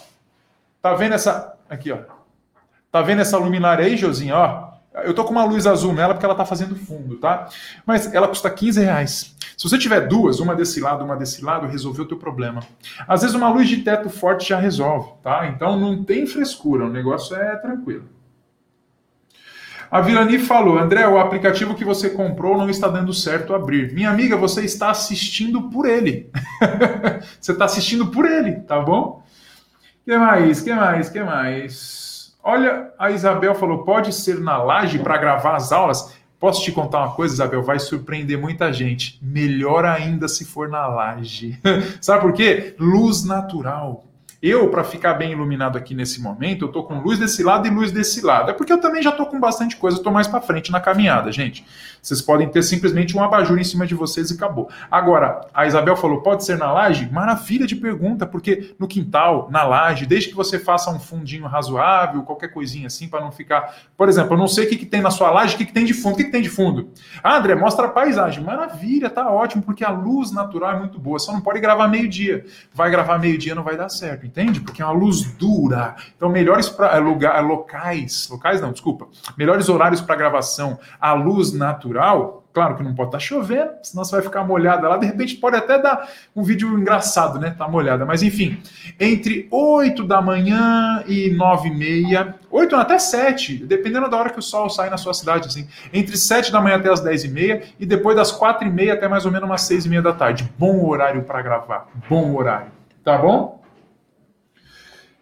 tá 0.81 0.93
vendo 0.93 1.13
essa. 1.13 1.55
Aqui, 1.69 1.91
ó. 1.91 1.99
Tá 2.91 3.01
vendo 3.01 3.21
essa 3.21 3.37
luminária 3.37 3.85
aí, 3.85 3.97
Josinho? 3.97 4.35
Ó, 4.35 4.73
eu 5.03 5.13
tô 5.13 5.23
com 5.23 5.31
uma 5.31 5.43
luz 5.43 5.65
azul 5.65 5.93
nela 5.93 6.13
porque 6.13 6.25
ela 6.25 6.35
tá 6.35 6.45
fazendo 6.45 6.75
fundo, 6.75 7.17
tá? 7.17 7.49
Mas 7.85 8.13
ela 8.13 8.27
custa 8.27 8.49
15 8.49 8.81
reais. 8.81 9.35
Se 9.57 9.67
você 9.69 9.77
tiver 9.77 10.01
duas, 10.07 10.39
uma 10.39 10.55
desse 10.55 10.79
lado, 10.79 11.03
uma 11.03 11.15
desse 11.15 11.43
lado, 11.43 11.67
resolveu 11.67 12.05
o 12.05 12.07
teu 12.07 12.17
problema. 12.17 12.61
Às 13.07 13.21
vezes 13.21 13.35
uma 13.35 13.49
luz 13.49 13.67
de 13.67 13.77
teto 13.77 14.09
forte 14.09 14.49
já 14.49 14.59
resolve, 14.59 15.11
tá? 15.23 15.47
Então 15.47 15.79
não 15.79 16.03
tem 16.03 16.27
frescura, 16.27 16.85
o 16.85 16.89
negócio 16.89 17.35
é 17.35 17.55
tranquilo. 17.55 18.07
A 19.93 20.01
Vilani 20.01 20.39
falou, 20.39 20.79
André, 20.79 21.07
o 21.07 21.19
aplicativo 21.19 21.75
que 21.75 21.85
você 21.85 22.09
comprou 22.09 22.57
não 22.57 22.67
está 22.67 22.87
dando 22.87 23.13
certo 23.13 23.53
abrir. 23.53 23.93
Minha 23.93 24.09
amiga, 24.09 24.35
você 24.35 24.65
está 24.65 24.89
assistindo 24.89 25.69
por 25.69 25.87
ele. 25.87 26.31
você 27.39 27.51
está 27.51 27.65
assistindo 27.65 28.07
por 28.07 28.25
ele, 28.25 28.53
tá 28.61 28.79
bom? 28.79 29.21
que 30.03 30.17
mais? 30.17 30.61
que 30.61 30.73
mais? 30.73 31.09
que 31.09 31.21
mais? 31.21 32.35
Olha, 32.43 32.91
a 32.97 33.11
Isabel 33.11 33.53
falou, 33.53 33.83
pode 33.83 34.11
ser 34.13 34.39
na 34.39 34.57
laje 34.57 34.97
para 34.97 35.15
gravar 35.19 35.57
as 35.57 35.71
aulas? 35.71 36.11
Posso 36.39 36.63
te 36.63 36.71
contar 36.71 36.97
uma 36.97 37.13
coisa, 37.13 37.35
Isabel? 37.35 37.61
Vai 37.61 37.77
surpreender 37.77 38.35
muita 38.35 38.73
gente. 38.73 39.19
Melhor 39.21 39.85
ainda 39.85 40.27
se 40.27 40.43
for 40.43 40.69
na 40.69 40.87
laje. 40.87 41.59
Sabe 42.01 42.23
por 42.23 42.33
quê? 42.33 42.75
Luz 42.79 43.23
natural. 43.23 44.03
Eu, 44.45 44.67
para 44.67 44.83
ficar 44.83 45.13
bem 45.13 45.31
iluminado 45.31 45.77
aqui 45.77 45.95
nesse 45.95 46.21
momento, 46.21 46.65
eu 46.65 46.67
tô 46.67 46.83
com 46.83 46.99
luz 46.99 47.17
desse 47.17 47.41
lado 47.41 47.65
e 47.65 47.71
luz 47.71 47.93
desse 47.93 48.19
lado. 48.19 48.51
É 48.51 48.53
porque 48.53 48.73
eu 48.73 48.77
também 48.77 49.01
já 49.01 49.09
tô 49.09 49.25
com 49.25 49.39
bastante 49.39 49.77
coisa, 49.77 49.97
eu 49.97 50.03
tô 50.03 50.11
mais 50.11 50.27
para 50.27 50.41
frente 50.41 50.69
na 50.69 50.81
caminhada, 50.81 51.31
gente. 51.31 51.65
Vocês 52.01 52.21
podem 52.21 52.49
ter 52.49 52.61
simplesmente 52.61 53.15
um 53.15 53.23
abajur 53.23 53.57
em 53.57 53.63
cima 53.63 53.87
de 53.87 53.95
vocês 53.95 54.29
e 54.31 54.33
acabou. 54.33 54.69
Agora, 54.91 55.47
a 55.53 55.65
Isabel 55.65 55.95
falou, 55.95 56.19
pode 56.19 56.43
ser 56.43 56.57
na 56.57 56.69
laje? 56.73 57.09
Maravilha 57.09 57.65
de 57.65 57.77
pergunta, 57.77 58.25
porque 58.25 58.75
no 58.77 58.85
quintal, 58.85 59.47
na 59.49 59.63
laje, 59.63 60.05
desde 60.05 60.27
que 60.27 60.35
você 60.35 60.59
faça 60.59 60.91
um 60.91 60.99
fundinho 60.99 61.47
razoável, 61.47 62.23
qualquer 62.23 62.49
coisinha 62.49 62.87
assim, 62.87 63.07
para 63.07 63.21
não 63.21 63.31
ficar. 63.31 63.73
Por 63.95 64.09
exemplo, 64.09 64.33
eu 64.33 64.37
não 64.37 64.49
sei 64.49 64.65
o 64.65 64.69
que, 64.69 64.75
que 64.75 64.85
tem 64.85 65.01
na 65.01 65.09
sua 65.09 65.31
laje, 65.31 65.55
o 65.55 65.57
que, 65.57 65.67
que 65.67 65.71
tem 65.71 65.85
de 65.85 65.93
fundo. 65.93 66.15
O 66.15 66.17
que, 66.17 66.25
que 66.25 66.31
tem 66.31 66.41
de 66.41 66.49
fundo? 66.49 66.89
Ah, 67.23 67.37
André, 67.37 67.55
mostra 67.55 67.85
a 67.85 67.89
paisagem. 67.89 68.43
Maravilha, 68.43 69.09
tá 69.09 69.31
ótimo, 69.31 69.63
porque 69.63 69.85
a 69.85 69.89
luz 69.89 70.33
natural 70.33 70.71
é 70.75 70.79
muito 70.79 70.99
boa. 70.99 71.17
Só 71.17 71.31
não 71.31 71.39
pode 71.39 71.61
gravar 71.61 71.87
meio-dia. 71.87 72.43
Vai 72.73 72.91
gravar 72.91 73.17
meio-dia, 73.17 73.55
não 73.55 73.63
vai 73.63 73.77
dar 73.77 73.87
certo 73.87 74.32
entende? 74.33 74.59
Porque 74.59 74.81
é 74.81 74.85
uma 74.85 74.93
luz 74.93 75.21
dura. 75.33 75.95
Então, 76.17 76.27
melhores 76.27 76.67
pra, 76.67 76.95
é, 76.95 76.99
lugar, 76.99 77.37
é, 77.37 77.41
locais, 77.41 78.27
locais 78.29 78.59
não, 78.59 78.71
desculpa, 78.71 79.07
melhores 79.37 79.69
horários 79.69 80.01
para 80.01 80.15
gravação, 80.15 80.79
a 80.99 81.13
luz 81.13 81.53
natural, 81.53 82.43
Claro 82.53 82.75
que 82.75 82.83
não 82.83 82.93
pode 82.93 83.07
estar 83.07 83.17
tá 83.17 83.23
chovendo, 83.23 83.71
senão 83.81 84.05
você 84.05 84.11
vai 84.11 84.21
ficar 84.21 84.43
molhada 84.43 84.87
lá. 84.87 84.95
De 84.97 85.07
repente 85.07 85.37
pode 85.37 85.55
até 85.57 85.79
dar 85.79 86.07
um 86.35 86.43
vídeo 86.43 86.79
engraçado, 86.79 87.39
né? 87.39 87.55
Tá 87.57 87.67
molhada. 87.67 88.05
Mas 88.05 88.21
enfim, 88.21 88.61
entre 88.99 89.47
8 89.49 90.03
da 90.03 90.21
manhã 90.21 91.03
e 91.07 91.31
9 91.31 91.69
e 91.69 91.75
meia, 91.75 92.35
8 92.51 92.75
até 92.75 92.99
7, 92.99 93.65
dependendo 93.65 94.07
da 94.07 94.17
hora 94.17 94.29
que 94.29 94.37
o 94.37 94.41
sol 94.41 94.69
sai 94.69 94.91
na 94.91 94.97
sua 94.97 95.15
cidade, 95.15 95.47
assim. 95.47 95.67
Entre 95.91 96.15
7 96.15 96.51
da 96.51 96.61
manhã 96.61 96.75
até 96.75 96.91
as 96.91 97.01
10 97.01 97.23
e 97.23 97.27
meia 97.27 97.63
e 97.79 97.87
depois 97.87 98.15
das 98.15 98.31
4 98.31 98.67
e 98.67 98.71
meia 98.71 98.93
até 98.93 99.07
mais 99.07 99.25
ou 99.25 99.31
menos 99.31 99.49
umas 99.49 99.61
6 99.63 99.87
e 99.87 99.89
meia 99.89 100.03
da 100.03 100.13
tarde. 100.13 100.47
Bom 100.55 100.87
horário 100.87 101.23
para 101.23 101.41
gravar. 101.41 101.87
Bom 102.07 102.35
horário. 102.35 102.71
Tá 103.03 103.17
bom? 103.17 103.62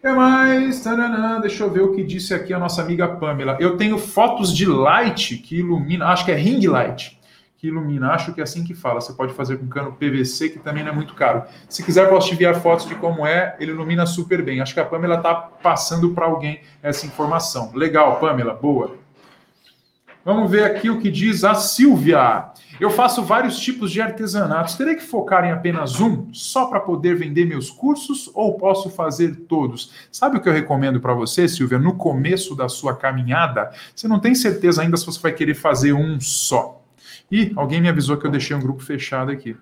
Que 0.01 0.12
mais? 0.12 0.81
Taranã, 0.81 1.39
deixa 1.39 1.63
eu 1.63 1.70
ver 1.70 1.81
o 1.81 1.93
que 1.93 2.03
disse 2.03 2.34
aqui 2.34 2.51
a 2.51 2.58
nossa 2.58 2.81
amiga 2.81 3.08
Pamela. 3.08 3.55
Eu 3.60 3.77
tenho 3.77 4.00
fotos 4.00 4.51
de 4.51 4.65
light 4.65 5.38
que 5.38 5.60
ilumina, 5.60 6.08
acho 6.08 6.25
que 6.25 6.31
é 6.31 6.36
ring 6.36 6.65
light, 6.65 7.20
que 7.60 7.67
ilumina, 7.67 8.10
acho 8.10 8.34
que 8.34 8.41
é 8.41 8.43
assim 8.43 8.63
que 8.63 8.74
fala. 8.74 9.00
Você 9.00 9.13
pode 9.13 9.31
fazer 9.34 9.58
com 9.58 9.67
cano 9.67 9.93
PVC, 9.93 10.50
que 10.50 10.60
também 10.60 10.84
não 10.84 10.91
é 10.91 10.96
muito 10.96 11.13
caro. 11.13 11.43
Se 11.70 11.84
quiser, 11.84 12.10
posso 12.10 12.29
te 12.29 12.34
enviar 12.34 12.55
fotos 12.55 12.88
de 12.88 12.96
como 12.96 13.27
é, 13.27 13.55
ele 13.60 13.72
ilumina 13.72 14.08
super 14.08 14.41
bem. 14.41 14.60
Acho 14.60 14.74
que 14.74 14.79
a 14.79 14.86
Pamela 14.86 15.17
está 15.17 15.36
passando 15.36 16.10
para 16.15 16.25
alguém 16.25 16.62
essa 16.81 17.05
informação. 17.05 17.72
Legal, 17.75 18.20
Pamela, 18.20 18.55
boa. 18.55 18.96
Vamos 20.25 20.50
ver 20.50 20.63
aqui 20.63 20.89
o 20.89 21.00
que 21.00 21.12
diz 21.12 21.43
a 21.43 21.53
Silvia. 21.53 22.46
Eu 22.81 22.89
faço 22.89 23.21
vários 23.21 23.59
tipos 23.59 23.91
de 23.91 24.01
artesanatos. 24.01 24.73
Terei 24.73 24.95
que 24.95 25.03
focar 25.03 25.45
em 25.45 25.51
apenas 25.51 26.00
um, 26.00 26.33
só 26.33 26.65
para 26.65 26.79
poder 26.79 27.15
vender 27.15 27.45
meus 27.45 27.69
cursos, 27.69 28.27
ou 28.33 28.57
posso 28.57 28.89
fazer 28.89 29.35
todos? 29.47 29.93
Sabe 30.11 30.38
o 30.38 30.41
que 30.41 30.50
eu 30.50 30.53
recomendo 30.53 31.00
para 31.00 31.13
você, 31.13 31.47
Silvia? 31.47 31.77
No 31.77 31.93
começo 31.95 32.55
da 32.55 32.67
sua 32.67 32.95
caminhada, 32.95 33.71
você 33.95 34.07
não 34.07 34.19
tem 34.19 34.33
certeza 34.33 34.81
ainda 34.81 34.97
se 34.97 35.05
você 35.05 35.19
vai 35.19 35.31
querer 35.31 35.53
fazer 35.53 35.93
um 35.93 36.19
só. 36.19 36.83
E 37.31 37.51
alguém 37.55 37.79
me 37.79 37.88
avisou 37.88 38.17
que 38.17 38.25
eu 38.25 38.31
deixei 38.31 38.55
um 38.55 38.59
grupo 38.59 38.81
fechado 38.81 39.29
aqui. 39.29 39.55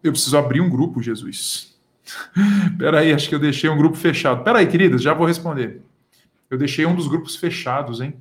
Eu 0.00 0.12
preciso 0.12 0.38
abrir 0.38 0.60
um 0.60 0.70
grupo, 0.70 1.02
Jesus. 1.02 1.76
Peraí, 2.78 3.12
acho 3.12 3.28
que 3.28 3.34
eu 3.34 3.40
deixei 3.40 3.68
um 3.68 3.76
grupo 3.76 3.96
fechado. 3.96 4.44
Peraí, 4.44 4.68
queridas, 4.68 5.02
já 5.02 5.12
vou 5.12 5.26
responder. 5.26 5.82
Eu 6.48 6.56
deixei 6.56 6.86
um 6.86 6.94
dos 6.94 7.08
grupos 7.08 7.34
fechados, 7.34 8.00
hein? 8.00 8.14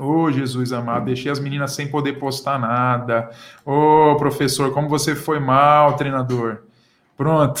Ô 0.00 0.22
oh, 0.22 0.32
Jesus 0.32 0.72
amado, 0.72 1.04
deixei 1.04 1.30
as 1.30 1.38
meninas 1.38 1.72
sem 1.72 1.90
poder 1.90 2.14
postar 2.14 2.58
nada. 2.58 3.30
Ô 3.66 4.12
oh, 4.12 4.16
professor, 4.16 4.72
como 4.72 4.88
você 4.88 5.14
foi 5.14 5.38
mal, 5.38 5.94
treinador. 5.96 6.62
Pronto. 7.16 7.60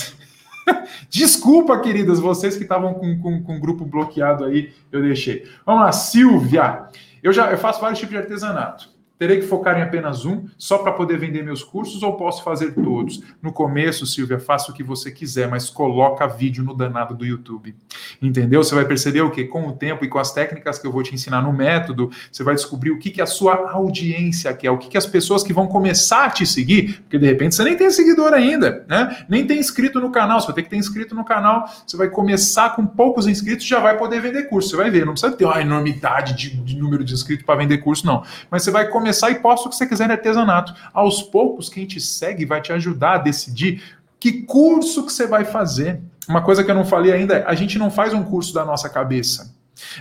Desculpa, 1.10 1.78
queridas, 1.80 2.18
vocês 2.18 2.56
que 2.56 2.62
estavam 2.62 2.94
com, 2.94 3.20
com, 3.20 3.42
com 3.42 3.56
o 3.56 3.60
grupo 3.60 3.84
bloqueado 3.84 4.44
aí, 4.44 4.72
eu 4.90 5.02
deixei. 5.02 5.46
Vamos 5.66 5.82
lá, 5.82 5.92
Silvia. 5.92 6.84
Eu 7.22 7.32
já 7.32 7.50
eu 7.50 7.58
faço 7.58 7.80
vários 7.80 7.98
tipos 7.98 8.14
de 8.14 8.22
artesanato. 8.22 8.88
Terei 9.20 9.38
que 9.38 9.46
focar 9.46 9.78
em 9.78 9.82
apenas 9.82 10.24
um, 10.24 10.46
só 10.56 10.78
para 10.78 10.92
poder 10.92 11.18
vender 11.18 11.44
meus 11.44 11.62
cursos, 11.62 12.02
ou 12.02 12.16
posso 12.16 12.42
fazer 12.42 12.72
todos? 12.72 13.22
No 13.42 13.52
começo, 13.52 14.06
Silvia, 14.06 14.38
faça 14.38 14.72
o 14.72 14.74
que 14.74 14.82
você 14.82 15.10
quiser, 15.10 15.46
mas 15.46 15.68
coloca 15.68 16.26
vídeo 16.26 16.64
no 16.64 16.72
danado 16.72 17.14
do 17.14 17.26
YouTube. 17.26 17.76
Entendeu? 18.22 18.64
Você 18.64 18.74
vai 18.74 18.86
perceber 18.86 19.20
o 19.20 19.30
que? 19.30 19.44
Com 19.44 19.68
o 19.68 19.72
tempo 19.72 20.06
e 20.06 20.08
com 20.08 20.18
as 20.18 20.32
técnicas 20.32 20.78
que 20.78 20.86
eu 20.86 20.90
vou 20.90 21.02
te 21.02 21.14
ensinar 21.14 21.42
no 21.42 21.52
método, 21.52 22.10
você 22.32 22.42
vai 22.42 22.54
descobrir 22.54 22.92
o 22.92 22.98
que, 22.98 23.10
que 23.10 23.20
a 23.20 23.26
sua 23.26 23.70
audiência 23.70 24.54
quer, 24.54 24.70
o 24.70 24.78
que, 24.78 24.88
que 24.88 24.96
as 24.96 25.04
pessoas 25.04 25.42
que 25.42 25.52
vão 25.52 25.66
começar 25.66 26.24
a 26.24 26.30
te 26.30 26.46
seguir, 26.46 27.02
porque 27.02 27.18
de 27.18 27.26
repente 27.26 27.54
você 27.54 27.62
nem 27.62 27.76
tem 27.76 27.90
seguidor 27.90 28.32
ainda, 28.32 28.86
né? 28.88 29.26
Nem 29.28 29.46
tem 29.46 29.58
inscrito 29.58 30.00
no 30.00 30.10
canal, 30.10 30.40
você 30.40 30.46
vai 30.46 30.54
ter 30.54 30.62
que 30.62 30.70
ter 30.70 30.76
inscrito 30.76 31.14
no 31.14 31.26
canal, 31.26 31.70
você 31.86 31.94
vai 31.94 32.08
começar 32.08 32.74
com 32.74 32.86
poucos 32.86 33.26
inscritos, 33.26 33.66
já 33.66 33.80
vai 33.80 33.98
poder 33.98 34.22
vender 34.22 34.44
curso. 34.44 34.70
Você 34.70 34.76
vai 34.76 34.90
ver, 34.90 35.04
não 35.04 35.12
precisa 35.12 35.36
ter 35.36 35.44
uma 35.44 35.60
enormidade 35.60 36.32
de, 36.32 36.56
de 36.56 36.74
número 36.78 37.04
de 37.04 37.12
inscritos 37.12 37.44
para 37.44 37.56
vender 37.56 37.76
curso, 37.78 38.06
não. 38.06 38.24
Mas 38.50 38.62
você 38.62 38.70
vai 38.70 38.88
começar 38.88 39.09
começar 39.10 39.30
e 39.30 39.40
posta 39.40 39.66
o 39.66 39.70
que 39.70 39.76
você 39.76 39.86
quiser 39.86 40.08
em 40.08 40.12
artesanato. 40.12 40.72
Aos 40.92 41.22
poucos, 41.22 41.68
quem 41.68 41.84
te 41.84 42.00
segue 42.00 42.44
vai 42.44 42.60
te 42.60 42.72
ajudar 42.72 43.14
a 43.14 43.18
decidir 43.18 43.82
que 44.18 44.42
curso 44.42 45.04
que 45.04 45.12
você 45.12 45.26
vai 45.26 45.44
fazer. 45.44 46.00
Uma 46.28 46.42
coisa 46.42 46.62
que 46.62 46.70
eu 46.70 46.74
não 46.74 46.84
falei 46.84 47.12
ainda 47.12 47.34
é, 47.34 47.44
a 47.44 47.54
gente 47.54 47.78
não 47.78 47.90
faz 47.90 48.14
um 48.14 48.22
curso 48.22 48.54
da 48.54 48.64
nossa 48.64 48.88
cabeça. 48.88 49.54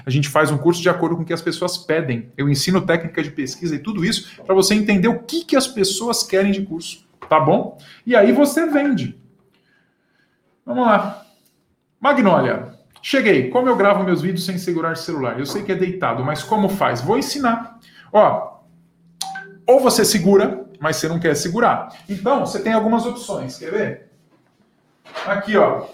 A 0.05 0.09
gente 0.09 0.29
faz 0.29 0.51
um 0.51 0.57
curso 0.57 0.81
de 0.81 0.89
acordo 0.89 1.15
com 1.15 1.23
o 1.23 1.25
que 1.25 1.33
as 1.33 1.41
pessoas 1.41 1.77
pedem. 1.77 2.31
Eu 2.37 2.49
ensino 2.49 2.81
técnica 2.81 3.23
de 3.23 3.31
pesquisa 3.31 3.75
e 3.75 3.79
tudo 3.79 4.05
isso 4.05 4.29
para 4.45 4.53
você 4.53 4.75
entender 4.75 5.07
o 5.07 5.19
que, 5.19 5.43
que 5.43 5.55
as 5.55 5.67
pessoas 5.67 6.21
querem 6.21 6.51
de 6.51 6.61
curso, 6.61 7.03
tá 7.27 7.39
bom? 7.39 7.77
E 8.05 8.15
aí 8.15 8.31
você 8.31 8.67
vende. 8.67 9.17
Vamos 10.65 10.85
lá. 10.85 11.25
Magnólia. 11.99 12.77
Cheguei. 13.01 13.49
Como 13.49 13.69
eu 13.69 13.75
gravo 13.75 14.03
meus 14.03 14.21
vídeos 14.21 14.45
sem 14.45 14.57
segurar 14.57 14.95
celular? 14.97 15.39
Eu 15.39 15.45
sei 15.45 15.63
que 15.63 15.71
é 15.71 15.75
deitado, 15.75 16.23
mas 16.23 16.43
como 16.43 16.69
faz? 16.69 17.01
Vou 17.01 17.17
ensinar. 17.17 17.79
Ó, 18.11 18.48
ou 19.69 19.79
você 19.79 20.03
segura, 20.03 20.65
mas 20.79 20.95
você 20.95 21.07
não 21.07 21.19
quer 21.19 21.35
segurar. 21.35 21.89
Então, 22.09 22.43
você 22.43 22.59
tem 22.59 22.73
algumas 22.73 23.05
opções. 23.05 23.55
Quer 23.59 23.71
ver? 23.71 24.09
Aqui, 25.27 25.55
ó. 25.55 25.85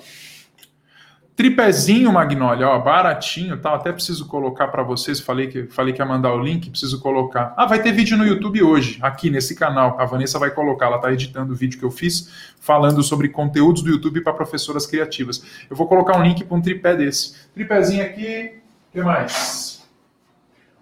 Tripézinho 1.36 2.13
Magnólia, 2.13 2.65
ó, 2.70 2.79
baratinho, 2.79 3.60
tá? 3.60 3.75
Até 3.75 3.91
preciso 3.91 4.25
colocar 4.29 4.70
para 4.70 4.82
vocês. 4.82 5.20
Falei 5.20 5.48
que 5.48 5.67
falei 5.67 5.94
que 5.94 6.01
ia 6.01 6.05
mandar 6.05 6.34
o 6.34 6.41
link, 6.41 6.70
preciso 6.70 7.01
colocar. 7.01 7.53
Ah, 7.58 7.65
vai 7.65 7.82
ter 7.82 7.91
vídeo 7.91 8.17
no 8.17 8.25
YouTube 8.25 8.63
hoje, 8.63 8.98
aqui 9.01 9.29
nesse 9.29 9.53
canal. 9.53 10.00
A 10.00 10.05
Vanessa 10.05 10.39
vai 10.39 10.51
colocar, 10.51 10.86
ela 10.86 10.98
tá 10.98 11.12
editando 11.12 11.51
o 11.51 11.55
vídeo 11.55 11.77
que 11.77 11.84
eu 11.84 11.91
fiz 11.91 12.53
falando 12.58 13.03
sobre 13.03 13.27
conteúdos 13.27 13.82
do 13.82 13.89
YouTube 13.89 14.22
para 14.22 14.32
professoras 14.32 14.88
criativas. 14.88 15.44
Eu 15.70 15.75
vou 15.75 15.89
colocar 15.89 16.17
um 16.17 16.24
link 16.24 16.46
para 16.46 16.55
um 16.55 16.62
tripé 16.62 16.96
desse. 16.96 17.36
Tripézinho 17.53 18.05
aqui, 18.05 18.62
o 18.89 18.94
que 18.94 19.01
mais? 19.01 19.86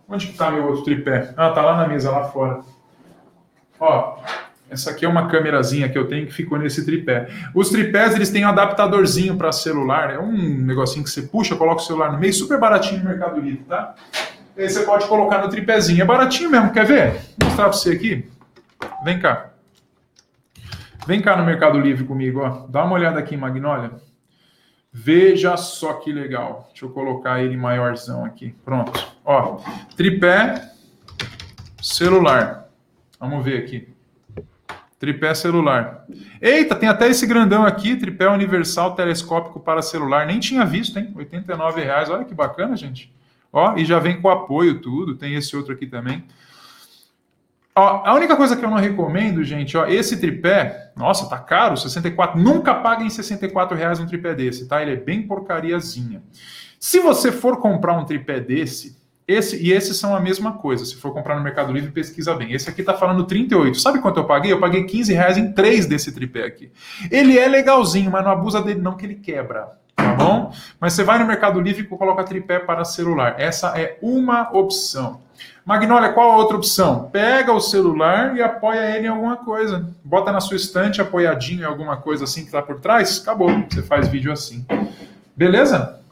Onde 0.08 0.28
que 0.28 0.38
tá 0.38 0.52
meu 0.52 0.68
outro 0.68 0.84
tripé? 0.84 1.34
Ah, 1.36 1.50
tá 1.50 1.64
lá 1.64 1.78
na 1.78 1.88
mesa 1.88 2.12
lá 2.12 2.26
fora. 2.26 2.62
Ó, 3.84 4.18
Essa 4.70 4.92
aqui 4.92 5.06
é 5.06 5.10
uma 5.10 5.28
câmerazinha 5.28 5.90
que 5.90 5.98
eu 5.98 6.08
tenho 6.08 6.26
que 6.26 6.34
ficou 6.34 6.58
nesse 6.58 6.84
tripé. 6.86 7.28
Os 7.54 7.70
tripés, 7.70 8.16
eles 8.16 8.32
têm 8.32 8.46
um 8.46 8.50
adaptadorzinho 8.50 9.36
para 9.36 9.52
celular, 9.52 10.12
é 10.12 10.18
um 10.18 10.32
negocinho 10.32 11.04
que 11.04 11.12
você 11.12 11.24
puxa, 11.24 11.56
coloca 11.56 11.82
o 11.82 11.86
celular 11.86 12.12
no 12.12 12.18
meio, 12.18 12.34
super 12.34 12.58
baratinho 12.60 13.04
no 13.04 13.10
Mercado 13.10 13.40
Livre, 13.40 13.64
tá? 13.66 13.94
E 14.58 14.64
aí 14.64 14.70
você 14.70 14.84
pode 14.84 15.06
colocar 15.08 15.40
no 15.40 15.50
tripézinho. 15.50 16.02
É 16.02 16.06
baratinho 16.06 16.50
mesmo, 16.50 16.72
quer 16.72 16.86
ver? 16.86 17.12
Vou 17.38 17.50
mostrar 17.50 17.66
para 17.66 17.74
você 17.74 17.92
aqui. 17.92 18.28
Vem 19.04 19.20
cá. 19.20 19.52
Vem 21.06 21.22
cá 21.22 21.36
no 21.36 21.46
Mercado 21.46 21.78
Livre 21.80 22.06
comigo, 22.06 22.40
ó. 22.40 22.66
Dá 22.70 22.86
uma 22.86 22.96
olhada 22.96 23.20
aqui, 23.20 23.36
Magnólia. 23.36 23.92
Veja 24.92 25.58
só 25.58 25.94
que 25.96 26.12
legal. 26.14 26.70
Deixa 26.70 26.86
eu 26.86 26.90
colocar 26.90 27.44
ele 27.44 27.58
maiorzão 27.58 28.24
aqui. 28.24 28.56
Pronto. 28.64 28.92
Ó, 29.26 29.60
tripé 29.98 30.70
celular. 31.82 32.63
Vamos 33.24 33.46
ver 33.46 33.64
aqui. 33.64 33.88
Tripé 35.00 35.34
celular. 35.34 36.06
Eita, 36.42 36.76
tem 36.76 36.90
até 36.90 37.08
esse 37.08 37.26
grandão 37.26 37.66
aqui, 37.66 37.96
tripé 37.96 38.28
universal 38.28 38.96
telescópico 38.96 39.62
para 39.62 39.82
celular. 39.82 40.28
Nem 40.28 40.42
tinha 40.42 40.66
visto, 40.66 41.00
hein? 41.00 41.16
R$ 41.16 41.82
reais. 41.82 42.10
Olha 42.10 42.26
que 42.26 42.34
bacana, 42.34 42.76
gente. 42.76 43.16
Ó, 43.50 43.78
e 43.78 43.86
já 43.86 43.98
vem 43.98 44.22
com 44.22 44.28
apoio 44.28 44.82
tudo. 44.82 45.16
Tem 45.16 45.36
esse 45.36 45.56
outro 45.56 45.72
aqui 45.72 45.88
também. 45.88 46.26
Ó, 47.74 48.04
a 48.06 48.14
única 48.14 48.36
coisa 48.36 48.58
que 48.58 48.66
eu 48.66 48.70
não 48.70 48.76
recomendo, 48.76 49.42
gente, 49.42 49.78
ó, 49.78 49.86
esse 49.86 50.20
tripé, 50.20 50.92
nossa, 50.94 51.30
tá 51.30 51.38
caro, 51.38 51.78
64. 51.78 52.38
Nunca 52.38 52.76
paguem 52.76 53.10
64 53.10 53.78
reais 53.78 54.02
um 54.02 54.06
tripé 54.06 54.36
desse, 54.36 54.68
tá? 54.68 54.82
Ele 54.82 54.92
é 54.92 54.98
bem 54.98 55.26
porcariazinha. 55.26 56.22
Se 56.78 57.00
você 57.00 57.32
for 57.32 57.62
comprar 57.62 57.98
um 57.98 58.04
tripé 58.04 58.42
desse, 58.42 59.02
esse 59.28 59.64
e 59.64 59.72
esses 59.72 59.98
são 59.98 60.16
a 60.16 60.20
mesma 60.20 60.54
coisa. 60.54 60.86
Se 60.86 60.96
for 60.96 61.14
comprar 61.14 61.36
no 61.36 61.44
Mercado 61.44 61.72
Livre, 61.72 61.92
pesquisa 61.92 62.34
bem. 62.34 62.52
Esse 62.52 62.70
aqui 62.70 62.84
tá 62.84 62.94
falando 62.94 63.24
38. 63.24 63.80
Sabe 63.80 64.00
quanto 64.00 64.20
eu 64.20 64.26
paguei? 64.26 64.52
Eu 64.52 64.60
paguei 64.60 64.84
15 64.84 65.14
reais 65.14 65.38
em 65.38 65.52
três 65.52 65.86
desse 65.86 66.12
tripé 66.12 66.46
aqui. 66.46 66.72
Ele 67.10 67.38
é 67.38 67.48
legalzinho, 67.48 68.12
mas 68.12 68.24
não 68.24 68.32
abusa 68.32 68.62
dele 68.62 68.82
não 68.82 68.98
que 68.98 69.06
ele 69.06 69.16
quebra. 69.16 69.72
Tá 69.96 70.14
bom? 70.16 70.52
Mas 70.80 70.94
você 70.94 71.04
vai 71.04 71.20
no 71.20 71.26
Mercado 71.26 71.62
Livre 71.62 71.84
e 71.84 71.86
coloca 71.86 72.24
tripé 72.24 72.60
para 72.60 72.84
celular. 72.84 73.36
Essa 73.38 73.80
é 73.80 73.98
uma 74.02 74.52
opção. 74.52 75.22
Magnólia, 75.66 76.12
qual 76.12 76.32
a 76.32 76.38
outra 76.38 76.58
opção? 76.58 77.10
Pega 77.10 77.54
o 77.54 77.62
celular 77.62 78.36
e 78.36 78.42
apoia 78.42 78.98
ele 78.98 79.08
em 79.08 79.10
alguma 79.10 79.38
coisa. 79.38 79.90
Bota 80.04 80.32
na 80.32 80.42
sua 80.42 80.58
estante 80.58 81.02
apoiadinho 81.02 81.62
em 81.62 81.66
alguma 81.66 81.98
coisa 81.98 82.26
assim 82.26 82.42
que 82.42 82.48
está 82.48 82.62
por 82.62 82.82
trás. 82.82 83.22
Acabou. 83.22 83.50
Você 83.70 83.82
faz 83.82 84.10
vídeo 84.10 84.32
assim. 84.32 84.66
Beleza? 85.36 86.03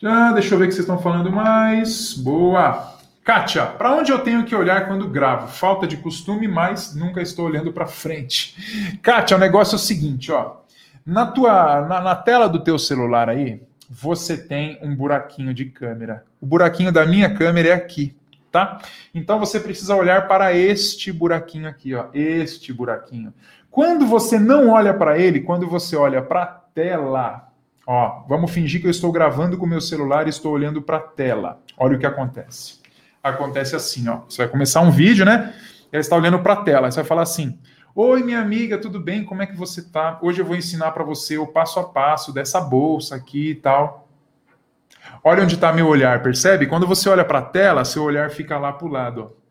Deixa 0.00 0.54
eu 0.54 0.58
ver 0.58 0.64
o 0.64 0.68
que 0.68 0.74
vocês 0.74 0.80
estão 0.80 0.98
falando 0.98 1.32
mais. 1.32 2.12
Boa. 2.12 2.94
Kátia, 3.24 3.64
para 3.64 3.94
onde 3.94 4.12
eu 4.12 4.18
tenho 4.18 4.44
que 4.44 4.54
olhar 4.54 4.86
quando 4.86 5.08
gravo? 5.08 5.48
Falta 5.48 5.86
de 5.86 5.96
costume, 5.96 6.46
mas 6.46 6.94
nunca 6.94 7.22
estou 7.22 7.46
olhando 7.46 7.72
para 7.72 7.86
frente. 7.86 8.98
Kátia, 9.02 9.36
o 9.36 9.40
negócio 9.40 9.74
é 9.74 9.76
o 9.76 9.80
seguinte, 9.80 10.30
ó. 10.30 10.58
Na 11.04 11.26
tua, 11.26 11.80
na, 11.88 12.00
na 12.00 12.14
tela 12.14 12.48
do 12.48 12.62
teu 12.62 12.78
celular 12.78 13.28
aí, 13.28 13.62
você 13.88 14.36
tem 14.36 14.78
um 14.82 14.94
buraquinho 14.94 15.54
de 15.54 15.64
câmera. 15.64 16.24
O 16.40 16.46
buraquinho 16.46 16.92
da 16.92 17.06
minha 17.06 17.34
câmera 17.34 17.70
é 17.70 17.72
aqui, 17.72 18.14
tá? 18.52 18.80
Então 19.14 19.40
você 19.40 19.58
precisa 19.58 19.96
olhar 19.96 20.28
para 20.28 20.52
este 20.54 21.10
buraquinho 21.10 21.68
aqui, 21.68 21.94
ó, 21.94 22.06
este 22.12 22.72
buraquinho. 22.72 23.32
Quando 23.70 24.06
você 24.06 24.38
não 24.38 24.70
olha 24.70 24.92
para 24.92 25.18
ele, 25.18 25.40
quando 25.40 25.66
você 25.66 25.96
olha 25.96 26.20
para 26.20 26.42
a 26.42 26.46
tela, 26.46 27.48
ó, 27.86 28.24
vamos 28.28 28.50
fingir 28.50 28.80
que 28.80 28.86
eu 28.86 28.90
estou 28.90 29.12
gravando 29.12 29.56
com 29.56 29.64
o 29.64 29.68
meu 29.68 29.80
celular 29.80 30.26
e 30.26 30.30
estou 30.30 30.52
olhando 30.52 30.82
para 30.82 30.96
a 30.96 31.00
tela. 31.00 31.60
Olha 31.78 31.96
o 31.96 31.98
que 31.98 32.06
acontece. 32.06 32.80
Acontece 33.22 33.76
assim, 33.76 34.08
ó. 34.08 34.20
Você 34.28 34.38
vai 34.38 34.48
começar 34.48 34.80
um 34.80 34.90
vídeo, 34.90 35.24
né? 35.24 35.54
Ele 35.92 36.00
está 36.00 36.16
olhando 36.16 36.38
para 36.40 36.54
a 36.54 36.62
tela. 36.62 36.90
Você 36.90 36.96
vai 36.96 37.04
falar 37.04 37.22
assim: 37.22 37.58
Oi, 37.94 38.22
minha 38.22 38.40
amiga, 38.40 38.76
tudo 38.76 39.00
bem? 39.00 39.24
Como 39.24 39.42
é 39.42 39.46
que 39.46 39.56
você 39.56 39.82
tá? 39.82 40.18
Hoje 40.20 40.42
eu 40.42 40.44
vou 40.44 40.54
ensinar 40.54 40.90
para 40.90 41.02
você 41.02 41.38
o 41.38 41.46
passo 41.46 41.80
a 41.80 41.84
passo 41.84 42.32
dessa 42.32 42.60
bolsa 42.60 43.16
aqui 43.16 43.50
e 43.50 43.54
tal. 43.54 44.06
Olha 45.24 45.42
onde 45.42 45.54
está 45.54 45.72
meu 45.72 45.88
olhar, 45.88 46.22
percebe? 46.22 46.66
Quando 46.66 46.86
você 46.86 47.08
olha 47.08 47.24
para 47.24 47.38
a 47.38 47.42
tela, 47.42 47.84
seu 47.84 48.02
olhar 48.02 48.30
fica 48.30 48.58
lá 48.58 48.72
para 48.72 48.86
o 48.86 48.90
lado. 48.90 49.22
Ó. 49.22 49.45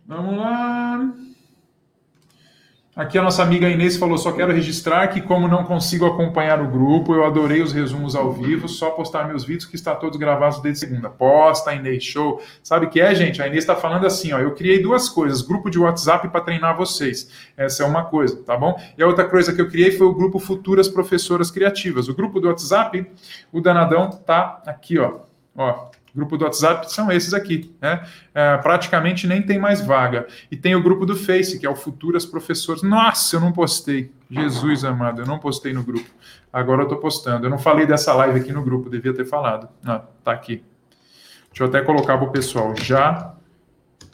Vamos 0.04 0.36
lá. 0.36 1.14
Aqui 3.00 3.16
a 3.16 3.22
nossa 3.22 3.42
amiga 3.42 3.66
Inês 3.66 3.96
falou: 3.96 4.18
só 4.18 4.30
quero 4.30 4.52
registrar 4.52 5.08
que, 5.08 5.22
como 5.22 5.48
não 5.48 5.64
consigo 5.64 6.04
acompanhar 6.04 6.60
o 6.60 6.68
grupo, 6.68 7.14
eu 7.14 7.24
adorei 7.24 7.62
os 7.62 7.72
resumos 7.72 8.14
ao 8.14 8.30
vivo, 8.30 8.68
só 8.68 8.90
postar 8.90 9.26
meus 9.26 9.42
vídeos 9.42 9.64
que 9.64 9.74
está 9.74 9.94
todos 9.94 10.18
gravados 10.18 10.60
desde 10.60 10.80
segunda. 10.80 11.08
Posta, 11.08 11.72
Inês, 11.72 12.04
show. 12.04 12.42
Sabe 12.62 12.84
o 12.84 12.90
que 12.90 13.00
é, 13.00 13.14
gente? 13.14 13.40
A 13.40 13.46
Inês 13.46 13.62
está 13.64 13.74
falando 13.74 14.06
assim: 14.06 14.34
ó, 14.34 14.38
eu 14.38 14.54
criei 14.54 14.82
duas 14.82 15.08
coisas: 15.08 15.40
grupo 15.40 15.70
de 15.70 15.78
WhatsApp 15.78 16.28
para 16.28 16.42
treinar 16.42 16.76
vocês. 16.76 17.30
Essa 17.56 17.84
é 17.84 17.86
uma 17.86 18.04
coisa, 18.04 18.36
tá 18.42 18.54
bom? 18.54 18.78
E 18.98 19.02
a 19.02 19.06
outra 19.06 19.24
coisa 19.24 19.50
que 19.54 19.62
eu 19.62 19.70
criei 19.70 19.92
foi 19.92 20.06
o 20.06 20.12
grupo 20.12 20.38
Futuras 20.38 20.86
Professoras 20.86 21.50
Criativas. 21.50 22.06
O 22.06 22.14
grupo 22.14 22.38
do 22.38 22.48
WhatsApp, 22.48 23.10
o 23.50 23.62
danadão 23.62 24.10
tá 24.10 24.60
aqui, 24.66 24.98
ó. 24.98 25.20
Ó, 25.56 25.88
grupo 26.14 26.36
do 26.36 26.44
WhatsApp 26.44 26.92
são 26.92 27.10
esses 27.10 27.32
aqui, 27.32 27.74
né? 27.80 28.04
É, 28.34 28.56
praticamente 28.58 29.26
nem 29.26 29.42
tem 29.42 29.58
mais 29.58 29.80
vaga. 29.80 30.26
E 30.50 30.56
tem 30.56 30.74
o 30.74 30.82
grupo 30.82 31.06
do 31.06 31.16
Face, 31.16 31.58
que 31.58 31.66
é 31.66 31.70
o 31.70 31.76
Futuras 31.76 32.26
Professores. 32.26 32.82
Nossa, 32.82 33.36
eu 33.36 33.40
não 33.40 33.52
postei. 33.52 34.12
Jesus 34.30 34.84
amado, 34.84 35.22
eu 35.22 35.26
não 35.26 35.38
postei 35.38 35.72
no 35.72 35.82
grupo. 35.82 36.08
Agora 36.52 36.82
eu 36.82 36.88
tô 36.88 36.96
postando. 36.96 37.46
Eu 37.46 37.50
não 37.50 37.58
falei 37.58 37.86
dessa 37.86 38.12
live 38.14 38.40
aqui 38.40 38.52
no 38.52 38.62
grupo, 38.62 38.90
devia 38.90 39.14
ter 39.14 39.24
falado. 39.24 39.68
Ah, 39.84 40.02
tá 40.24 40.32
aqui. 40.32 40.64
Deixa 41.48 41.64
eu 41.64 41.66
até 41.66 41.82
colocar 41.82 42.16
para 42.16 42.28
o 42.28 42.30
pessoal. 42.30 42.74
Já 42.76 43.34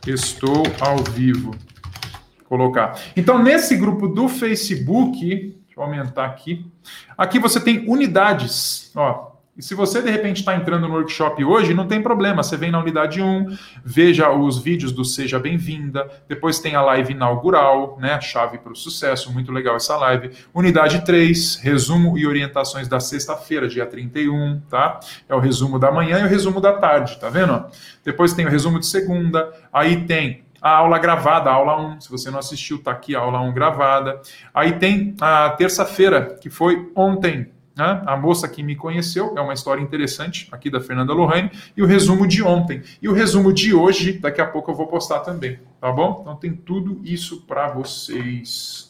estou 0.06 0.62
ao 0.80 0.98
vivo. 0.98 1.54
Colocar. 2.44 2.98
Então, 3.16 3.42
nesse 3.42 3.76
grupo 3.76 4.06
do 4.06 4.28
Facebook, 4.28 5.18
deixa 5.20 5.74
eu 5.76 5.82
aumentar 5.82 6.26
aqui. 6.26 6.70
Aqui 7.18 7.38
você 7.38 7.60
tem 7.60 7.88
unidades. 7.88 8.92
Ó, 8.94 9.35
E 9.58 9.62
se 9.62 9.74
você 9.74 10.02
de 10.02 10.10
repente 10.10 10.40
está 10.40 10.54
entrando 10.54 10.86
no 10.86 10.92
workshop 10.92 11.42
hoje, 11.42 11.72
não 11.72 11.86
tem 11.86 12.02
problema. 12.02 12.42
Você 12.42 12.58
vem 12.58 12.70
na 12.70 12.78
unidade 12.78 13.22
1, 13.22 13.56
veja 13.82 14.30
os 14.30 14.58
vídeos 14.58 14.92
do 14.92 15.02
Seja 15.02 15.38
Bem-vinda, 15.38 16.06
depois 16.28 16.58
tem 16.58 16.74
a 16.74 16.82
live 16.82 17.14
inaugural, 17.14 17.96
né? 17.98 18.20
Chave 18.20 18.58
para 18.58 18.72
o 18.72 18.76
sucesso, 18.76 19.32
muito 19.32 19.50
legal 19.50 19.74
essa 19.74 19.96
live. 19.96 20.30
Unidade 20.52 21.06
3, 21.06 21.56
resumo 21.56 22.18
e 22.18 22.26
orientações 22.26 22.86
da 22.86 23.00
sexta-feira, 23.00 23.66
dia 23.66 23.86
31, 23.86 24.60
tá? 24.68 25.00
É 25.26 25.34
o 25.34 25.38
resumo 25.38 25.78
da 25.78 25.90
manhã 25.90 26.20
e 26.20 26.24
o 26.24 26.28
resumo 26.28 26.60
da 26.60 26.74
tarde, 26.74 27.18
tá 27.18 27.30
vendo? 27.30 27.64
Depois 28.04 28.34
tem 28.34 28.44
o 28.44 28.50
resumo 28.50 28.78
de 28.78 28.86
segunda, 28.86 29.50
aí 29.72 30.04
tem 30.04 30.44
a 30.60 30.70
aula 30.70 30.98
gravada, 30.98 31.48
a 31.48 31.54
aula 31.54 31.80
1. 31.94 32.00
Se 32.02 32.10
você 32.10 32.30
não 32.30 32.40
assistiu, 32.40 32.82
tá 32.82 32.90
aqui 32.90 33.16
a 33.16 33.20
aula 33.20 33.40
1 33.40 33.54
gravada. 33.54 34.20
Aí 34.52 34.72
tem 34.72 35.14
a 35.18 35.48
terça-feira, 35.50 36.36
que 36.40 36.50
foi 36.50 36.90
ontem, 36.94 37.55
né? 37.76 38.02
A 38.06 38.16
moça 38.16 38.48
que 38.48 38.62
me 38.62 38.74
conheceu, 38.74 39.34
é 39.36 39.40
uma 39.40 39.52
história 39.52 39.82
interessante 39.82 40.48
aqui 40.50 40.70
da 40.70 40.80
Fernanda 40.80 41.12
Lohane, 41.12 41.50
e 41.76 41.82
o 41.82 41.86
resumo 41.86 42.26
de 42.26 42.42
ontem. 42.42 42.82
E 43.02 43.08
o 43.08 43.12
resumo 43.12 43.52
de 43.52 43.74
hoje, 43.74 44.14
daqui 44.14 44.40
a 44.40 44.46
pouco 44.46 44.70
eu 44.70 44.74
vou 44.74 44.86
postar 44.86 45.20
também, 45.20 45.58
tá 45.80 45.92
bom? 45.92 46.20
Então 46.22 46.36
tem 46.36 46.52
tudo 46.52 47.00
isso 47.04 47.42
para 47.42 47.68
vocês. 47.68 48.85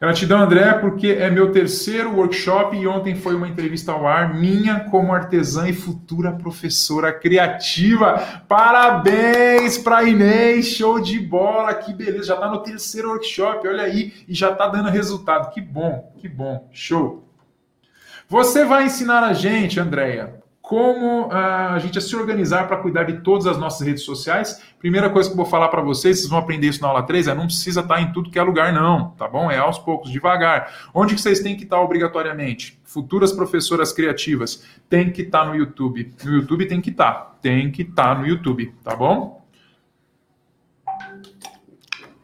Gratidão, 0.00 0.40
André, 0.40 0.72
porque 0.78 1.08
é 1.08 1.28
meu 1.28 1.52
terceiro 1.52 2.16
workshop 2.16 2.74
e 2.74 2.86
ontem 2.86 3.14
foi 3.14 3.34
uma 3.34 3.46
entrevista 3.46 3.92
ao 3.92 4.06
ar 4.06 4.32
minha 4.32 4.80
como 4.84 5.12
artesã 5.12 5.68
e 5.68 5.74
futura 5.74 6.32
professora 6.32 7.12
criativa. 7.12 8.42
Parabéns 8.48 9.76
para 9.76 10.04
Inês, 10.04 10.68
show 10.68 10.98
de 10.98 11.18
bola, 11.18 11.74
que 11.74 11.92
beleza, 11.92 12.28
já 12.28 12.34
está 12.34 12.48
no 12.48 12.62
terceiro 12.62 13.10
workshop, 13.10 13.68
olha 13.68 13.82
aí, 13.82 14.14
e 14.26 14.32
já 14.32 14.52
está 14.52 14.68
dando 14.68 14.88
resultado. 14.88 15.52
Que 15.52 15.60
bom, 15.60 16.10
que 16.16 16.30
bom, 16.30 16.66
show. 16.72 17.28
Você 18.26 18.64
vai 18.64 18.86
ensinar 18.86 19.22
a 19.22 19.34
gente, 19.34 19.78
Andréia, 19.78 20.39
como 20.70 21.26
uh, 21.26 21.32
a 21.32 21.78
gente 21.80 22.00
se 22.00 22.14
organizar 22.14 22.68
para 22.68 22.76
cuidar 22.76 23.02
de 23.02 23.22
todas 23.22 23.44
as 23.48 23.58
nossas 23.58 23.84
redes 23.84 24.04
sociais. 24.04 24.62
Primeira 24.78 25.10
coisa 25.10 25.28
que 25.28 25.32
eu 25.32 25.36
vou 25.36 25.44
falar 25.44 25.66
para 25.66 25.82
vocês, 25.82 26.18
vocês 26.18 26.30
vão 26.30 26.38
aprender 26.38 26.68
isso 26.68 26.80
na 26.80 26.86
aula 26.86 27.02
3, 27.02 27.26
é 27.26 27.34
não 27.34 27.46
precisa 27.46 27.80
estar 27.80 27.96
tá 27.96 28.00
em 28.00 28.12
tudo 28.12 28.30
que 28.30 28.38
é 28.38 28.42
lugar 28.44 28.72
não, 28.72 29.10
tá 29.18 29.26
bom? 29.26 29.50
É 29.50 29.58
aos 29.58 29.80
poucos, 29.80 30.12
devagar. 30.12 30.72
Onde 30.94 31.16
que 31.16 31.20
vocês 31.20 31.40
têm 31.40 31.56
que 31.56 31.64
estar 31.64 31.74
tá 31.74 31.82
obrigatoriamente? 31.82 32.80
Futuras 32.84 33.32
professoras 33.32 33.92
criativas, 33.92 34.64
tem 34.88 35.10
que 35.10 35.22
estar 35.22 35.40
tá 35.40 35.46
no 35.46 35.56
YouTube. 35.56 36.14
No 36.24 36.34
YouTube 36.34 36.64
tem 36.66 36.80
que 36.80 36.90
estar, 36.90 37.36
tem 37.42 37.68
que 37.72 37.82
estar 37.82 38.16
no 38.16 38.24
YouTube, 38.24 38.72
tá 38.84 38.94
bom? 38.94 39.44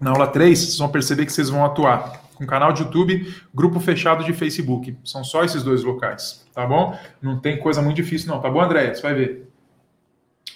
Na 0.01 0.13
aula 0.13 0.29
3, 0.29 0.57
vocês 0.57 0.79
vão 0.79 0.89
perceber 0.89 1.27
que 1.27 1.33
vocês 1.33 1.51
vão 1.51 1.65
atuar 1.65 2.23
com 2.37 2.47
canal 2.47 2.73
de 2.73 2.85
YouTube, 2.85 3.35
grupo 3.53 3.81
fechado 3.81 4.23
de 4.23 4.33
Facebook. 4.33 4.97
São 5.05 5.25
só 5.25 5.43
esses 5.43 5.65
dois 5.65 5.83
locais, 5.83 6.46
tá 6.57 6.67
bom? 6.67 6.99
Não 7.21 7.39
tem 7.39 7.59
coisa 7.59 7.83
muito 7.83 7.97
difícil 7.97 8.29
não, 8.29 8.41
tá 8.41 8.49
bom, 8.49 8.63
André? 8.63 8.95
Você 8.95 9.03
vai 9.03 9.13
ver. 9.13 9.47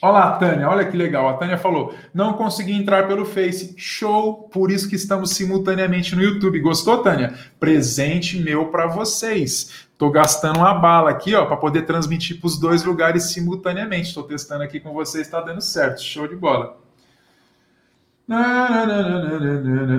Olá, 0.01 0.39
Tânia, 0.39 0.67
olha 0.67 0.87
que 0.87 0.97
legal. 0.97 1.29
A 1.29 1.35
Tânia 1.35 1.59
falou: 1.59 1.95
não 2.15 2.33
consegui 2.33 2.73
entrar 2.73 3.07
pelo 3.07 3.27
Face. 3.27 3.75
Show! 3.77 4.49
Por 4.51 4.71
isso 4.71 4.89
que 4.89 4.97
estamos 4.97 5.33
simultaneamente 5.33 6.17
no 6.17 6.23
YouTube. 6.23 6.59
Gostou, 6.61 7.03
Tânia? 7.03 7.35
Presente 7.61 8.41
meu 8.41 8.69
para 8.69 8.87
vocês. 8.87 9.87
Tô 9.99 10.09
gastando 10.09 10.61
uma 10.61 10.73
bala 10.73 11.11
aqui, 11.11 11.35
ó, 11.35 11.45
para 11.45 11.59
poder 11.59 11.83
transmitir 11.83 12.41
para 12.41 12.47
os 12.47 12.59
dois 12.59 12.83
lugares 12.83 13.25
simultaneamente. 13.25 14.09
Estou 14.09 14.23
testando 14.23 14.65
aqui 14.65 14.81
com 14.81 14.95
vocês, 14.95 15.27
está 15.27 15.43
dando 15.43 15.61
certo. 15.61 16.01
Show 16.01 16.27
de 16.27 16.35
bola. 16.35 16.79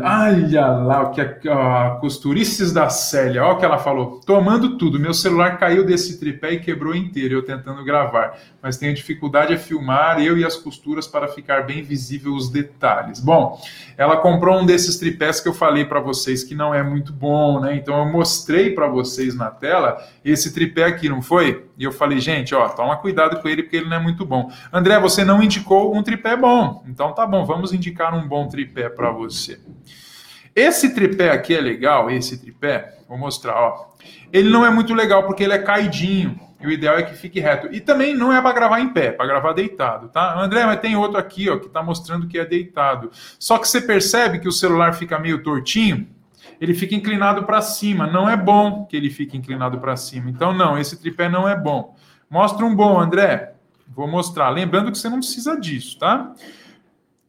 Olha 0.04 0.68
lá 0.68 1.02
o 1.02 1.12
que 1.12 1.20
a, 1.20 1.88
a 1.88 1.90
costurices 2.00 2.72
da 2.72 2.88
Célia, 2.88 3.44
olha 3.44 3.56
o 3.56 3.58
que 3.58 3.66
ela 3.66 3.78
falou. 3.78 4.22
Tomando 4.26 4.78
tudo, 4.78 4.98
meu 4.98 5.14
celular 5.14 5.58
caiu 5.58 5.86
desse 5.86 6.18
tripé 6.18 6.54
e 6.54 6.60
quebrou 6.62 6.96
inteiro, 6.96 7.34
eu 7.34 7.44
tentando 7.44 7.84
gravar. 7.84 8.38
Mas 8.64 8.78
tenho 8.78 8.94
dificuldade 8.94 9.54
a 9.54 9.58
filmar 9.58 10.24
eu 10.24 10.38
e 10.38 10.46
as 10.46 10.56
costuras 10.56 11.08
para 11.08 11.28
ficar 11.28 11.66
bem 11.66 11.84
visível 11.84 12.34
os 12.34 12.50
detalhes. 12.50 13.20
Bom, 13.20 13.60
ela 13.98 14.16
comprou 14.16 14.62
um 14.62 14.66
desses 14.66 14.96
tripés 14.96 15.42
que 15.42 15.50
eu 15.50 15.54
falei 15.54 15.84
para 15.84 16.00
vocês 16.00 16.42
que 16.42 16.56
não 16.56 16.74
é 16.74 16.82
muito 16.82 17.12
bom, 17.12 17.60
né? 17.60 17.76
Então 17.76 18.00
eu 18.00 18.06
mostrei 18.06 18.70
para 18.70 18.88
vocês 18.88 19.36
na 19.36 19.52
tela 19.52 19.98
esse 20.24 20.54
tripé 20.54 20.86
aqui, 20.86 21.10
não 21.10 21.22
foi? 21.22 21.66
E 21.78 21.84
eu 21.84 21.92
falei, 21.92 22.20
gente, 22.20 22.54
ó, 22.56 22.70
toma 22.70 22.96
cuidado 22.96 23.42
com 23.42 23.50
ele 23.50 23.64
porque 23.64 23.76
ele 23.76 23.90
não 23.90 23.98
é 23.98 24.00
muito 24.00 24.24
bom. 24.24 24.52
André, 24.72 25.00
você 25.00 25.26
não 25.26 25.42
indicou 25.42 25.94
um 25.96 26.04
tripé 26.04 26.38
bom. 26.38 26.84
Então 26.88 27.12
tá 27.12 27.26
bom, 27.26 27.44
vamos 27.44 27.74
indicar 27.74 28.14
um 28.14 28.21
bom 28.28 28.48
tripé 28.48 28.90
para 28.90 29.12
você. 29.12 29.60
Esse 30.56 30.94
tripé 30.94 31.32
aqui 31.32 31.54
é 31.54 31.62
legal, 31.62 32.10
esse 32.10 32.38
tripé, 32.40 32.98
vou 33.08 33.18
mostrar, 33.18 33.56
ó. 33.56 33.92
Ele 34.34 34.50
não 34.50 34.66
é 34.66 34.70
muito 34.70 34.94
legal 34.94 35.24
porque 35.24 35.44
ele 35.44 35.54
é 35.54 35.60
caidinho. 35.60 36.40
E 36.62 36.68
o 36.68 36.72
ideal 36.72 36.96
é 36.98 37.04
que 37.04 37.16
fique 37.16 37.40
reto. 37.40 37.68
E 37.72 37.82
também 37.82 38.16
não 38.16 38.32
é 38.32 38.40
para 38.40 38.54
gravar 38.54 38.80
em 38.80 38.90
pé, 38.90 39.12
para 39.12 39.26
gravar 39.26 39.54
deitado, 39.54 40.10
tá? 40.10 40.40
André, 40.40 40.64
mas 40.64 40.80
tem 40.80 40.96
outro 40.96 41.18
aqui, 41.18 41.50
ó, 41.50 41.58
que 41.58 41.66
está 41.66 41.82
mostrando 41.82 42.28
que 42.28 42.38
é 42.38 42.46
deitado. 42.46 43.10
Só 43.40 43.58
que 43.58 43.68
você 43.68 43.82
percebe 43.82 44.40
que 44.40 44.48
o 44.48 44.52
celular 44.52 44.94
fica 44.94 45.18
meio 45.18 45.42
tortinho, 45.42 46.08
ele 46.60 46.76
fica 46.76 46.94
inclinado 46.94 47.44
para 47.44 47.62
cima. 47.62 48.06
Não 48.06 48.30
é 48.30 48.38
bom 48.38 48.86
que 48.86 48.96
ele 48.96 49.10
fique 49.10 49.36
inclinado 49.36 49.80
para 49.80 49.98
cima. 49.98 50.30
Então, 50.30 50.54
não, 50.54 50.78
esse 50.78 51.02
tripé 51.02 51.28
não 51.28 51.50
é 51.50 51.56
bom. 51.56 51.96
Mostra 52.30 52.64
um 52.64 52.76
bom, 52.76 53.00
André. 53.00 53.54
Vou 53.88 54.08
mostrar. 54.08 54.50
Lembrando 54.50 54.92
que 54.92 54.98
você 55.00 55.10
não 55.10 55.18
precisa 55.18 55.60
disso, 55.60 55.98
tá? 55.98 56.32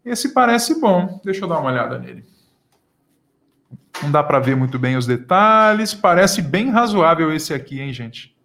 Esse 0.04 0.32
parece 0.32 0.80
bom. 0.80 1.20
Deixa 1.24 1.44
eu 1.44 1.48
dar 1.48 1.58
uma 1.58 1.70
olhada 1.70 1.98
nele. 1.98 2.24
Não 4.02 4.10
dá 4.10 4.22
para 4.22 4.40
ver 4.40 4.56
muito 4.56 4.78
bem 4.78 4.96
os 4.96 5.06
detalhes. 5.06 5.94
Parece 5.94 6.42
bem 6.42 6.70
razoável 6.70 7.32
esse 7.32 7.54
aqui, 7.54 7.80
hein, 7.80 7.92
gente? 7.92 8.36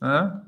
Hã? 0.00 0.42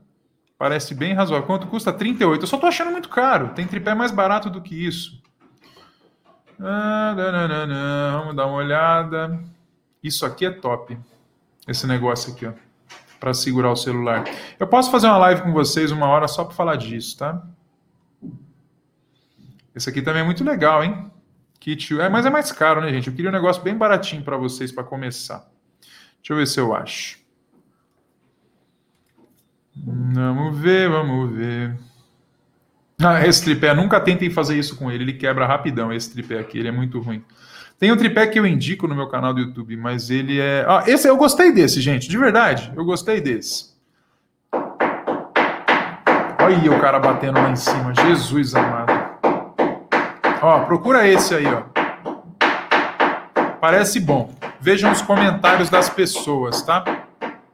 Parece 0.59 0.95
bem 0.95 1.15
razoável. 1.15 1.47
Quanto 1.47 1.67
custa? 1.69 1.93
38. 1.93 2.43
Eu 2.43 2.47
só 2.47 2.59
tô 2.59 2.67
achando 2.67 2.91
muito 2.91 3.09
caro. 3.09 3.51
Tem 3.55 3.67
tripé 3.67 3.95
mais 3.95 4.11
barato 4.11 4.51
do 4.51 4.61
que 4.61 4.75
isso. 4.87 5.23
Ah, 6.61 7.15
Vamos 8.19 8.37
dar 8.37 8.47
uma 8.47 8.57
olhada. 8.57 9.41
Isso 10.03 10.27
aqui 10.27 10.45
é 10.45 10.51
top. 10.51 10.99
Esse 11.67 11.87
negócio 11.87 12.33
aqui, 12.33 12.47
ó. 12.47 12.53
Para 13.21 13.33
segurar 13.33 13.71
o 13.71 13.77
celular. 13.77 14.25
Eu 14.59 14.67
posso 14.67 14.91
fazer 14.91 15.07
uma 15.07 15.19
live 15.19 15.43
com 15.43 15.53
vocês 15.53 15.91
uma 15.91 16.07
hora 16.07 16.29
só 16.29 16.45
para 16.45 16.55
falar 16.55 16.77
disso, 16.77 17.17
tá? 17.19 17.43
Esse 19.79 19.89
aqui 19.89 20.03
também 20.03 20.23
é 20.23 20.25
muito 20.25 20.43
legal, 20.43 20.83
hein? 20.83 21.09
Kit, 21.61 22.01
é, 22.01 22.09
mas 22.09 22.27
é 22.27 22.31
mais 22.31 22.51
caro, 22.51 22.81
né, 22.81 22.91
gente? 22.91 23.07
Eu 23.07 23.15
queria 23.15 23.31
um 23.31 23.33
negócio 23.33 23.63
bem 23.63 23.77
baratinho 23.77 24.23
para 24.23 24.37
vocês 24.37 24.73
para 24.73 24.83
começar. 24.83 25.49
Deixa 26.17 26.33
eu 26.33 26.37
ver 26.37 26.47
se 26.49 26.59
eu 26.59 26.75
acho. 26.75 27.19
Vamos 29.77 30.59
ver, 30.59 30.91
vamos 30.91 31.31
ver. 31.31 31.79
Ah, 33.01 33.25
esse 33.25 33.45
tripé, 33.45 33.73
nunca 33.73 34.01
tentem 34.01 34.29
fazer 34.29 34.59
isso 34.59 34.75
com 34.75 34.91
ele, 34.91 35.05
ele 35.05 35.13
quebra 35.13 35.47
rapidão 35.47 35.93
esse 35.93 36.13
tripé 36.13 36.41
aqui, 36.41 36.59
ele 36.59 36.67
é 36.67 36.73
muito 36.73 36.99
ruim. 36.99 37.25
Tem 37.79 37.93
um 37.93 37.97
tripé 37.97 38.27
que 38.27 38.41
eu 38.41 38.45
indico 38.45 38.89
no 38.89 38.97
meu 38.97 39.07
canal 39.07 39.33
do 39.33 39.39
YouTube, 39.39 39.77
mas 39.77 40.11
ele 40.11 40.41
é. 40.41 40.67
Ah, 40.67 40.83
esse 40.89 41.09
eu 41.09 41.17
gostei 41.17 41.53
desse, 41.53 41.81
gente, 41.81 42.09
de 42.09 42.19
verdade, 42.19 42.73
eu 42.77 42.85
gostei 42.85 43.21
desse. 43.21 43.79
Olha 46.41 46.73
o 46.73 46.81
cara 46.81 46.99
batendo 46.99 47.39
lá 47.39 47.51
em 47.51 47.57
cima, 47.57 47.95
Jesus 47.95 48.57
amado. 48.57 48.78
Ó, 50.41 50.61
procura 50.61 51.07
esse 51.07 51.35
aí, 51.35 51.47
ó. 51.47 51.63
Parece 53.61 54.01
bom. 54.01 54.33
Vejam 54.61 54.93
os 54.93 55.03
comentários 55.03 55.69
das 55.69 55.89
pessoas, 55.89 56.63
tá? 56.63 56.85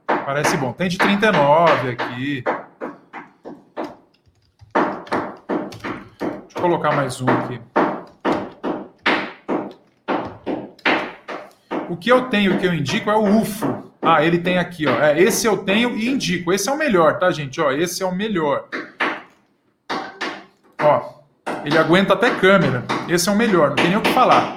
Parece 0.06 0.56
bom. 0.56 0.72
Tem 0.72 0.88
de 0.88 0.98
39 0.98 1.90
aqui. 1.90 2.44
colocar 6.64 6.96
mais 6.96 7.20
um 7.20 7.26
aqui. 7.28 7.60
O 11.90 11.94
que 11.94 12.10
eu 12.10 12.22
tenho, 12.30 12.58
que 12.58 12.66
eu 12.66 12.72
indico 12.72 13.10
é 13.10 13.14
o 13.14 13.38
UFO. 13.38 13.92
Ah, 14.00 14.24
ele 14.24 14.38
tem 14.38 14.56
aqui, 14.56 14.86
ó. 14.86 14.98
É, 14.98 15.20
esse 15.20 15.46
eu 15.46 15.58
tenho 15.58 15.94
e 15.94 16.08
indico. 16.08 16.54
Esse 16.54 16.70
é 16.70 16.72
o 16.72 16.78
melhor, 16.78 17.18
tá, 17.18 17.30
gente? 17.30 17.60
Ó, 17.60 17.70
esse 17.70 18.02
é 18.02 18.06
o 18.06 18.14
melhor. 18.14 18.64
Ele 21.64 21.78
aguenta 21.78 22.12
até 22.12 22.30
câmera. 22.34 22.84
Esse 23.08 23.28
é 23.28 23.32
o 23.32 23.36
melhor, 23.36 23.70
não 23.70 23.76
tem 23.76 23.88
nem 23.88 23.96
o 23.96 24.02
que 24.02 24.12
falar. 24.12 24.56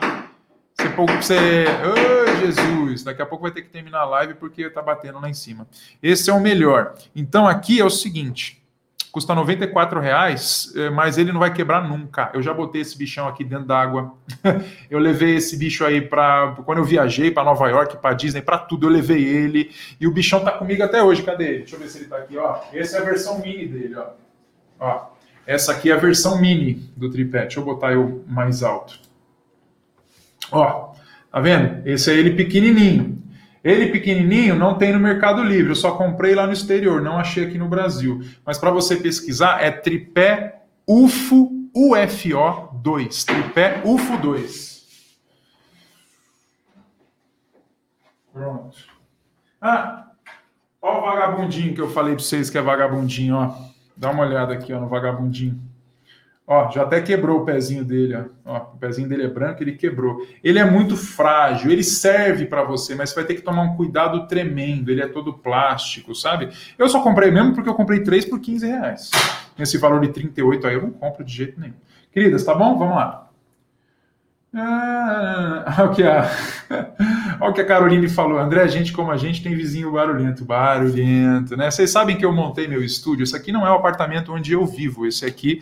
Você, 0.78 0.90
você... 0.90 1.66
Oh, 1.84 2.46
Jesus! 2.46 3.04
Daqui 3.04 3.22
a 3.22 3.26
pouco 3.26 3.44
vai 3.44 3.52
ter 3.52 3.62
que 3.62 3.70
terminar 3.70 4.02
a 4.02 4.06
live 4.06 4.36
porque 4.36 4.70
tá 4.70 4.82
batendo 4.82 5.20
lá 5.20 5.30
em 5.30 5.34
cima. 5.34 5.68
Esse 6.02 6.30
é 6.30 6.34
o 6.34 6.40
melhor. 6.40 6.94
Então 7.16 7.48
aqui 7.48 7.80
é 7.80 7.86
o 7.86 7.90
seguinte 7.90 8.58
custa 9.18 9.34
94 9.34 10.00
reais, 10.00 10.72
é, 10.76 10.92
mas 10.92 11.18
ele 11.18 11.32
não 11.32 11.40
vai 11.40 11.52
quebrar 11.52 11.88
nunca. 11.88 12.30
Eu 12.36 12.42
já 12.44 12.54
botei 12.54 12.82
esse 12.82 12.96
bichão 12.96 13.28
aqui 13.28 13.44
dentro 13.44 13.66
d'água. 13.66 14.14
eu 14.92 15.00
levei 15.00 15.38
esse 15.38 15.58
bicho 15.58 15.84
aí 15.84 16.02
para 16.02 16.56
quando 16.64 16.78
eu 16.78 16.84
viajei 16.84 17.32
para 17.32 17.44
Nova 17.44 17.68
York, 17.68 17.98
para 17.98 18.14
Disney, 18.14 18.44
para 18.44 18.60
tudo, 18.60 18.86
eu 18.86 18.92
levei 18.92 19.24
ele 19.24 19.72
e 20.00 20.06
o 20.06 20.12
bichão 20.12 20.44
tá 20.44 20.52
comigo 20.52 20.84
até 20.84 21.02
hoje. 21.02 21.24
Cadê 21.24 21.46
ele? 21.46 21.58
Deixa 21.60 21.76
eu 21.76 21.80
ver 21.80 21.88
se 21.88 21.98
ele 21.98 22.06
tá 22.06 22.18
aqui, 22.18 22.38
ó. 22.38 22.60
Essa 22.72 22.98
é 22.98 23.02
a 23.02 23.04
versão 23.04 23.40
mini 23.40 23.66
dele, 23.68 23.96
ó. 23.96 24.10
Ó, 24.80 25.10
essa 25.48 25.72
aqui 25.72 25.90
é 25.90 25.94
a 25.94 25.98
versão 25.98 26.40
mini 26.42 26.92
do 26.98 27.10
tripé. 27.10 27.44
Deixa 27.44 27.62
eu 27.62 27.64
botar 27.64 27.94
eu 27.94 28.26
mais 28.28 28.62
alto. 28.62 29.00
Ó, 30.52 30.94
tá 31.32 31.40
vendo? 31.40 31.88
Esse 31.88 32.12
é 32.12 32.16
ele 32.16 32.36
pequenininho. 32.36 33.24
Ele 33.64 33.88
pequenininho 33.88 34.56
não 34.56 34.78
tem 34.78 34.92
no 34.92 35.00
Mercado 35.00 35.42
Livre, 35.42 35.72
eu 35.72 35.76
só 35.76 35.92
comprei 35.92 36.36
lá 36.36 36.46
no 36.46 36.54
exterior, 36.54 37.02
não 37.02 37.18
achei 37.18 37.46
aqui 37.46 37.58
no 37.58 37.68
Brasil. 37.68 38.22
Mas 38.46 38.58
para 38.58 38.72
você 38.72 38.98
pesquisar 38.98 39.64
é 39.64 39.72
tripé 39.72 40.64
UFO 40.86 41.70
UFO 41.74 42.80
2, 42.82 43.24
tripé 43.24 43.82
UFO 43.86 44.18
2. 44.18 44.78
Pronto. 48.34 48.78
Ah, 49.62 50.08
ó 50.82 51.00
o 51.00 51.02
vagabundinho 51.02 51.74
que 51.74 51.82
eu 51.82 51.90
falei 51.90 52.16
para 52.16 52.24
vocês 52.24 52.50
que 52.50 52.58
é 52.58 52.62
vagabundinho, 52.62 53.36
ó. 53.36 53.77
Dá 53.98 54.12
uma 54.12 54.24
olhada 54.24 54.54
aqui, 54.54 54.72
ó, 54.72 54.80
no 54.80 54.88
vagabundinho. 54.88 55.60
Ó, 56.50 56.72
já 56.72 56.84
até 56.84 57.02
quebrou 57.02 57.42
o 57.42 57.46
pezinho 57.46 57.84
dele, 57.84 58.16
ó. 58.16 58.24
ó. 58.46 58.58
O 58.74 58.78
pezinho 58.78 59.10
dele 59.10 59.24
é 59.24 59.28
branco, 59.28 59.62
ele 59.62 59.74
quebrou. 59.74 60.26
Ele 60.42 60.60
é 60.60 60.64
muito 60.64 60.96
frágil, 60.96 61.70
ele 61.70 61.84
serve 61.84 62.46
para 62.46 62.64
você, 62.64 62.96
mas 62.96 63.10
você 63.10 63.16
vai 63.16 63.26
ter 63.26 63.36
que 63.36 63.42
tomar 63.42 63.64
um 63.64 63.76
cuidado 63.76 64.28
tremendo. 64.28 64.90
Ele 64.90 65.02
é 65.02 65.08
todo 65.08 65.34
plástico, 65.34 66.16
sabe? 66.16 66.50
Eu 66.78 66.88
só 66.88 67.02
comprei 67.02 67.32
mesmo 67.32 67.54
porque 67.54 67.70
eu 67.70 67.76
comprei 67.76 68.02
três 68.02 68.24
por 68.24 68.40
15 68.40 68.66
reais. 68.66 69.12
Esse 69.60 69.78
valor 69.78 70.00
de 70.00 70.10
38 70.10 70.68
aí 70.68 70.76
eu 70.76 70.84
não 70.84 70.92
compro 70.92 71.26
de 71.26 71.34
jeito 71.34 71.60
nenhum. 71.60 71.74
Queridas, 72.14 72.46
tá 72.46 72.56
bom? 72.56 72.78
Vamos 72.78 72.96
lá. 72.96 73.27
Ah, 74.60 75.76
olha 75.78 75.92
o 75.92 75.94
que 75.94 76.04
a, 76.04 76.32
olha 77.40 77.52
o 77.52 77.54
que 77.54 77.62
a 77.62 77.66
Caroline 77.66 78.10
falou. 78.10 78.40
André, 78.40 78.68
gente 78.68 78.92
como 78.92 79.12
a 79.12 79.18
gente 79.18 79.44
tem 79.44 79.56
vizinho 79.56 79.92
barulhento. 79.92 80.44
Barulhento, 80.44 81.56
né? 81.56 81.70
Vocês 81.70 81.92
sabem 81.92 82.18
que 82.18 82.26
eu 82.26 82.34
montei 82.34 82.68
meu 82.68 82.84
estúdio. 82.84 83.24
Esse 83.24 83.36
aqui 83.36 83.52
não 83.52 83.68
é 83.68 83.72
o 83.72 83.76
apartamento 83.76 84.34
onde 84.34 84.54
eu 84.54 84.66
vivo. 84.66 85.06
Esse 85.06 85.26
aqui 85.26 85.62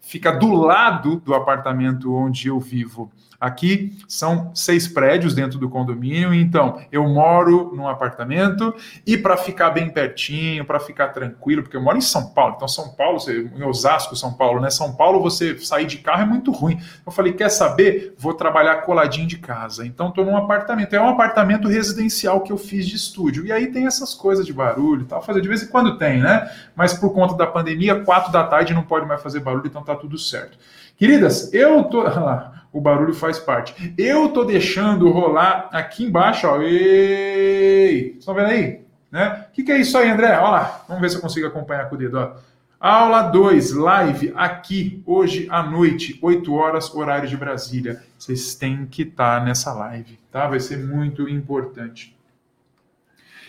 fica 0.00 0.32
do 0.32 0.54
lado 0.54 1.16
do 1.16 1.34
apartamento 1.34 2.14
onde 2.14 2.48
eu 2.48 2.58
vivo. 2.58 3.12
Aqui 3.40 3.96
são 4.06 4.54
seis 4.54 4.86
prédios 4.86 5.34
dentro 5.34 5.58
do 5.58 5.70
condomínio, 5.70 6.34
então 6.34 6.78
eu 6.92 7.08
moro 7.08 7.74
num 7.74 7.88
apartamento 7.88 8.74
e 9.06 9.16
para 9.16 9.34
ficar 9.34 9.70
bem 9.70 9.88
pertinho, 9.88 10.62
para 10.62 10.78
ficar 10.78 11.08
tranquilo, 11.08 11.62
porque 11.62 11.74
eu 11.74 11.80
moro 11.80 11.96
em 11.96 12.02
São 12.02 12.34
Paulo, 12.34 12.54
então 12.56 12.68
São 12.68 12.90
Paulo, 12.90 13.18
em 13.30 13.62
Osasco, 13.62 14.14
São 14.14 14.34
Paulo, 14.34 14.60
né? 14.60 14.68
São 14.68 14.92
Paulo, 14.92 15.22
você 15.22 15.58
sair 15.58 15.86
de 15.86 15.96
carro 15.98 16.22
é 16.22 16.26
muito 16.26 16.50
ruim. 16.50 16.78
Eu 17.06 17.10
falei, 17.10 17.32
quer 17.32 17.48
saber? 17.48 18.14
Vou 18.18 18.34
trabalhar 18.34 18.82
coladinho 18.82 19.26
de 19.26 19.38
casa. 19.38 19.86
Então 19.86 20.10
estou 20.10 20.22
num 20.22 20.36
apartamento, 20.36 20.94
é 20.94 21.00
um 21.00 21.08
apartamento 21.08 21.66
residencial 21.66 22.42
que 22.42 22.52
eu 22.52 22.58
fiz 22.58 22.86
de 22.86 22.96
estúdio. 22.96 23.46
E 23.46 23.52
aí 23.52 23.68
tem 23.68 23.86
essas 23.86 24.14
coisas 24.14 24.44
de 24.44 24.52
barulho 24.52 25.02
e 25.02 25.06
tal, 25.06 25.22
fazer 25.22 25.40
de 25.40 25.48
vez 25.48 25.62
em 25.62 25.68
quando 25.68 25.96
tem, 25.96 26.20
né? 26.20 26.50
Mas 26.76 26.92
por 26.92 27.14
conta 27.14 27.34
da 27.34 27.46
pandemia, 27.46 28.04
quatro 28.04 28.30
da 28.30 28.44
tarde 28.44 28.74
não 28.74 28.82
pode 28.82 29.06
mais 29.06 29.22
fazer 29.22 29.40
barulho, 29.40 29.66
então 29.66 29.82
tá 29.82 29.94
tudo 29.94 30.18
certo. 30.18 30.58
Queridas, 31.00 31.52
eu 31.54 31.82
tô. 31.84 32.04
O 32.72 32.80
barulho 32.80 33.12
faz 33.12 33.36
parte. 33.36 33.92
Eu 33.98 34.28
tô 34.28 34.44
deixando 34.44 35.10
rolar 35.10 35.68
aqui 35.72 36.04
embaixo, 36.04 36.46
ó. 36.46 36.62
Ei! 36.62 38.14
Estão 38.16 38.32
vendo 38.32 38.46
aí? 38.46 38.80
Né? 39.10 39.46
O 39.48 39.52
que, 39.52 39.64
que 39.64 39.72
é 39.72 39.78
isso 39.78 39.98
aí, 39.98 40.08
André? 40.08 40.28
Olha 40.38 40.50
lá. 40.50 40.84
Vamos 40.86 41.02
ver 41.02 41.10
se 41.10 41.16
eu 41.16 41.20
consigo 41.20 41.48
acompanhar 41.48 41.88
com 41.88 41.96
o 41.96 41.98
dedo. 41.98 42.16
Ó. 42.16 42.30
Aula 42.78 43.22
2, 43.22 43.72
live 43.72 44.32
aqui, 44.36 45.02
hoje 45.04 45.48
à 45.50 45.64
noite, 45.64 46.16
8 46.22 46.54
horas, 46.54 46.94
horário 46.94 47.28
de 47.28 47.36
Brasília. 47.36 48.04
Vocês 48.16 48.54
têm 48.54 48.86
que 48.86 49.02
estar 49.02 49.40
tá 49.40 49.44
nessa 49.44 49.72
live, 49.72 50.16
tá? 50.30 50.46
Vai 50.46 50.60
ser 50.60 50.76
muito 50.76 51.28
importante. 51.28 52.16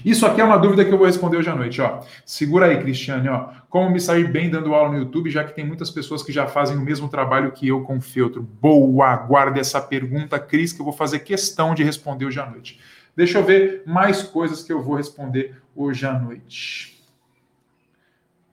Isso 0.03 0.25
aqui 0.25 0.41
é 0.41 0.43
uma 0.43 0.57
dúvida 0.57 0.83
que 0.83 0.91
eu 0.91 0.97
vou 0.97 1.05
responder 1.05 1.37
hoje 1.37 1.49
à 1.49 1.55
noite, 1.55 1.81
ó. 1.81 2.01
Segura 2.25 2.67
aí, 2.67 2.79
Cristiane, 2.79 3.29
ó. 3.29 3.49
Como 3.69 3.89
me 3.89 3.99
sair 3.99 4.31
bem 4.31 4.49
dando 4.49 4.73
aula 4.73 4.91
no 4.91 4.97
YouTube, 4.97 5.29
já 5.29 5.43
que 5.43 5.53
tem 5.53 5.65
muitas 5.65 5.89
pessoas 5.89 6.23
que 6.23 6.31
já 6.31 6.47
fazem 6.47 6.77
o 6.77 6.81
mesmo 6.81 7.07
trabalho 7.07 7.51
que 7.51 7.67
eu 7.67 7.81
com 7.81 8.01
feltro? 8.01 8.41
Boa, 8.41 9.15
guarde 9.15 9.59
essa 9.59 9.79
pergunta, 9.79 10.39
Cris, 10.39 10.73
que 10.73 10.81
eu 10.81 10.85
vou 10.85 10.93
fazer 10.93 11.19
questão 11.19 11.75
de 11.75 11.83
responder 11.83 12.25
hoje 12.25 12.39
à 12.39 12.49
noite. 12.49 12.79
Deixa 13.15 13.37
eu 13.37 13.43
ver 13.43 13.83
mais 13.85 14.23
coisas 14.23 14.63
que 14.63 14.71
eu 14.71 14.81
vou 14.81 14.95
responder 14.95 15.55
hoje 15.75 16.05
à 16.05 16.17
noite. 16.17 16.91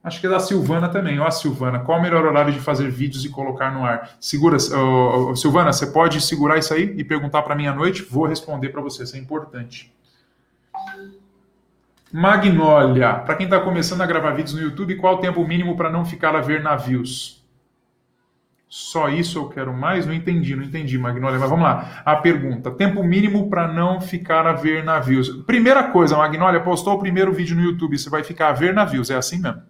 Acho 0.02 0.20
que 0.20 0.26
é 0.26 0.30
da 0.30 0.40
Silvana 0.40 0.88
também. 0.88 1.18
Ó, 1.18 1.30
Silvana, 1.30 1.80
qual 1.80 1.98
o 1.98 2.02
melhor 2.02 2.24
horário 2.24 2.52
de 2.52 2.60
fazer 2.60 2.90
vídeos 2.90 3.24
e 3.24 3.28
colocar 3.28 3.72
no 3.72 3.84
ar? 3.84 4.16
Segura, 4.20 4.56
uh, 4.56 5.36
Silvana, 5.36 5.72
você 5.72 5.86
pode 5.86 6.20
segurar 6.20 6.56
isso 6.56 6.72
aí 6.72 6.94
e 6.96 7.04
perguntar 7.04 7.42
para 7.42 7.54
mim 7.54 7.66
à 7.66 7.74
noite? 7.74 8.02
Vou 8.02 8.26
responder 8.26 8.70
para 8.70 8.80
você, 8.80 9.02
isso 9.02 9.16
é 9.16 9.18
importante. 9.18 9.92
Magnólia. 12.12 13.14
Para 13.14 13.34
quem 13.34 13.44
está 13.44 13.60
começando 13.60 14.00
a 14.00 14.06
gravar 14.06 14.30
vídeos 14.30 14.54
no 14.54 14.62
YouTube, 14.62 14.96
qual 14.96 15.16
o 15.16 15.18
tempo 15.18 15.46
mínimo 15.46 15.76
para 15.76 15.90
não 15.90 16.04
ficar 16.04 16.34
a 16.34 16.40
ver 16.40 16.62
navios? 16.62 17.38
Só 18.66 19.08
isso 19.08 19.38
eu 19.38 19.48
quero 19.48 19.72
mais? 19.72 20.06
Não 20.06 20.12
entendi, 20.12 20.54
não 20.54 20.62
entendi, 20.62 20.98
Magnólia. 20.98 21.38
Mas 21.38 21.48
vamos 21.48 21.64
lá. 21.64 22.02
A 22.04 22.16
pergunta: 22.16 22.70
tempo 22.70 23.02
mínimo 23.02 23.48
para 23.48 23.68
não 23.68 24.00
ficar 24.00 24.46
a 24.46 24.52
ver 24.52 24.84
navios. 24.84 25.28
Primeira 25.46 25.84
coisa, 25.84 26.16
Magnólia, 26.16 26.60
postou 26.60 26.94
o 26.94 26.98
primeiro 26.98 27.32
vídeo 27.32 27.56
no 27.56 27.62
YouTube, 27.62 27.98
você 27.98 28.10
vai 28.10 28.22
ficar 28.22 28.48
a 28.48 28.52
ver 28.52 28.74
navios. 28.74 29.10
É 29.10 29.16
assim 29.16 29.38
mesmo. 29.38 29.62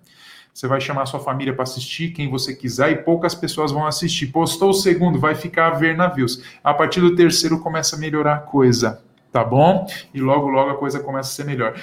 Você 0.52 0.66
vai 0.66 0.80
chamar 0.80 1.06
sua 1.06 1.20
família 1.20 1.54
para 1.54 1.62
assistir, 1.62 2.10
quem 2.10 2.28
você 2.28 2.54
quiser, 2.54 2.90
e 2.90 2.96
poucas 2.96 3.34
pessoas 3.34 3.70
vão 3.70 3.86
assistir. 3.86 4.28
Postou 4.28 4.70
o 4.70 4.74
segundo, 4.74 5.18
vai 5.18 5.36
ficar 5.36 5.68
a 5.68 5.74
ver 5.76 5.96
navios. 5.96 6.42
A 6.64 6.74
partir 6.74 7.00
do 7.00 7.14
terceiro 7.14 7.60
começa 7.60 7.94
a 7.94 7.98
melhorar 7.98 8.34
a 8.34 8.38
coisa 8.38 9.07
tá 9.32 9.44
bom? 9.44 9.86
E 10.12 10.20
logo, 10.20 10.48
logo 10.48 10.70
a 10.70 10.76
coisa 10.76 11.00
começa 11.00 11.30
a 11.30 11.32
ser 11.32 11.44
melhor. 11.44 11.74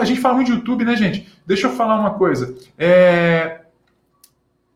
A 0.00 0.04
gente 0.04 0.20
fala 0.20 0.34
muito 0.34 0.48
de 0.48 0.54
YouTube, 0.54 0.84
né, 0.84 0.96
gente? 0.96 1.28
Deixa 1.46 1.66
eu 1.66 1.72
falar 1.72 1.98
uma 1.98 2.14
coisa. 2.14 2.54
É... 2.78 3.60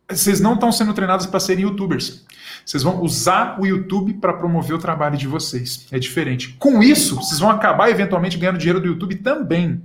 Vocês 0.09 0.41
não 0.41 0.55
estão 0.55 0.71
sendo 0.71 0.93
treinados 0.93 1.27
para 1.27 1.41
serem 1.41 1.65
youtubers. 1.65 2.25
Vocês 2.65 2.83
vão 2.83 3.03
usar 3.03 3.61
o 3.61 3.67
YouTube 3.67 4.15
para 4.15 4.33
promover 4.35 4.77
o 4.77 4.79
trabalho 4.79 5.17
de 5.17 5.27
vocês. 5.27 5.87
É 5.91 5.99
diferente. 5.99 6.55
Com 6.59 6.83
isso, 6.83 7.17
vocês 7.17 7.41
vão 7.41 7.51
acabar 7.51 7.91
eventualmente 7.91 8.37
ganhando 8.37 8.59
dinheiro 8.59 8.81
do 8.81 8.87
YouTube 8.87 9.17
também. 9.17 9.83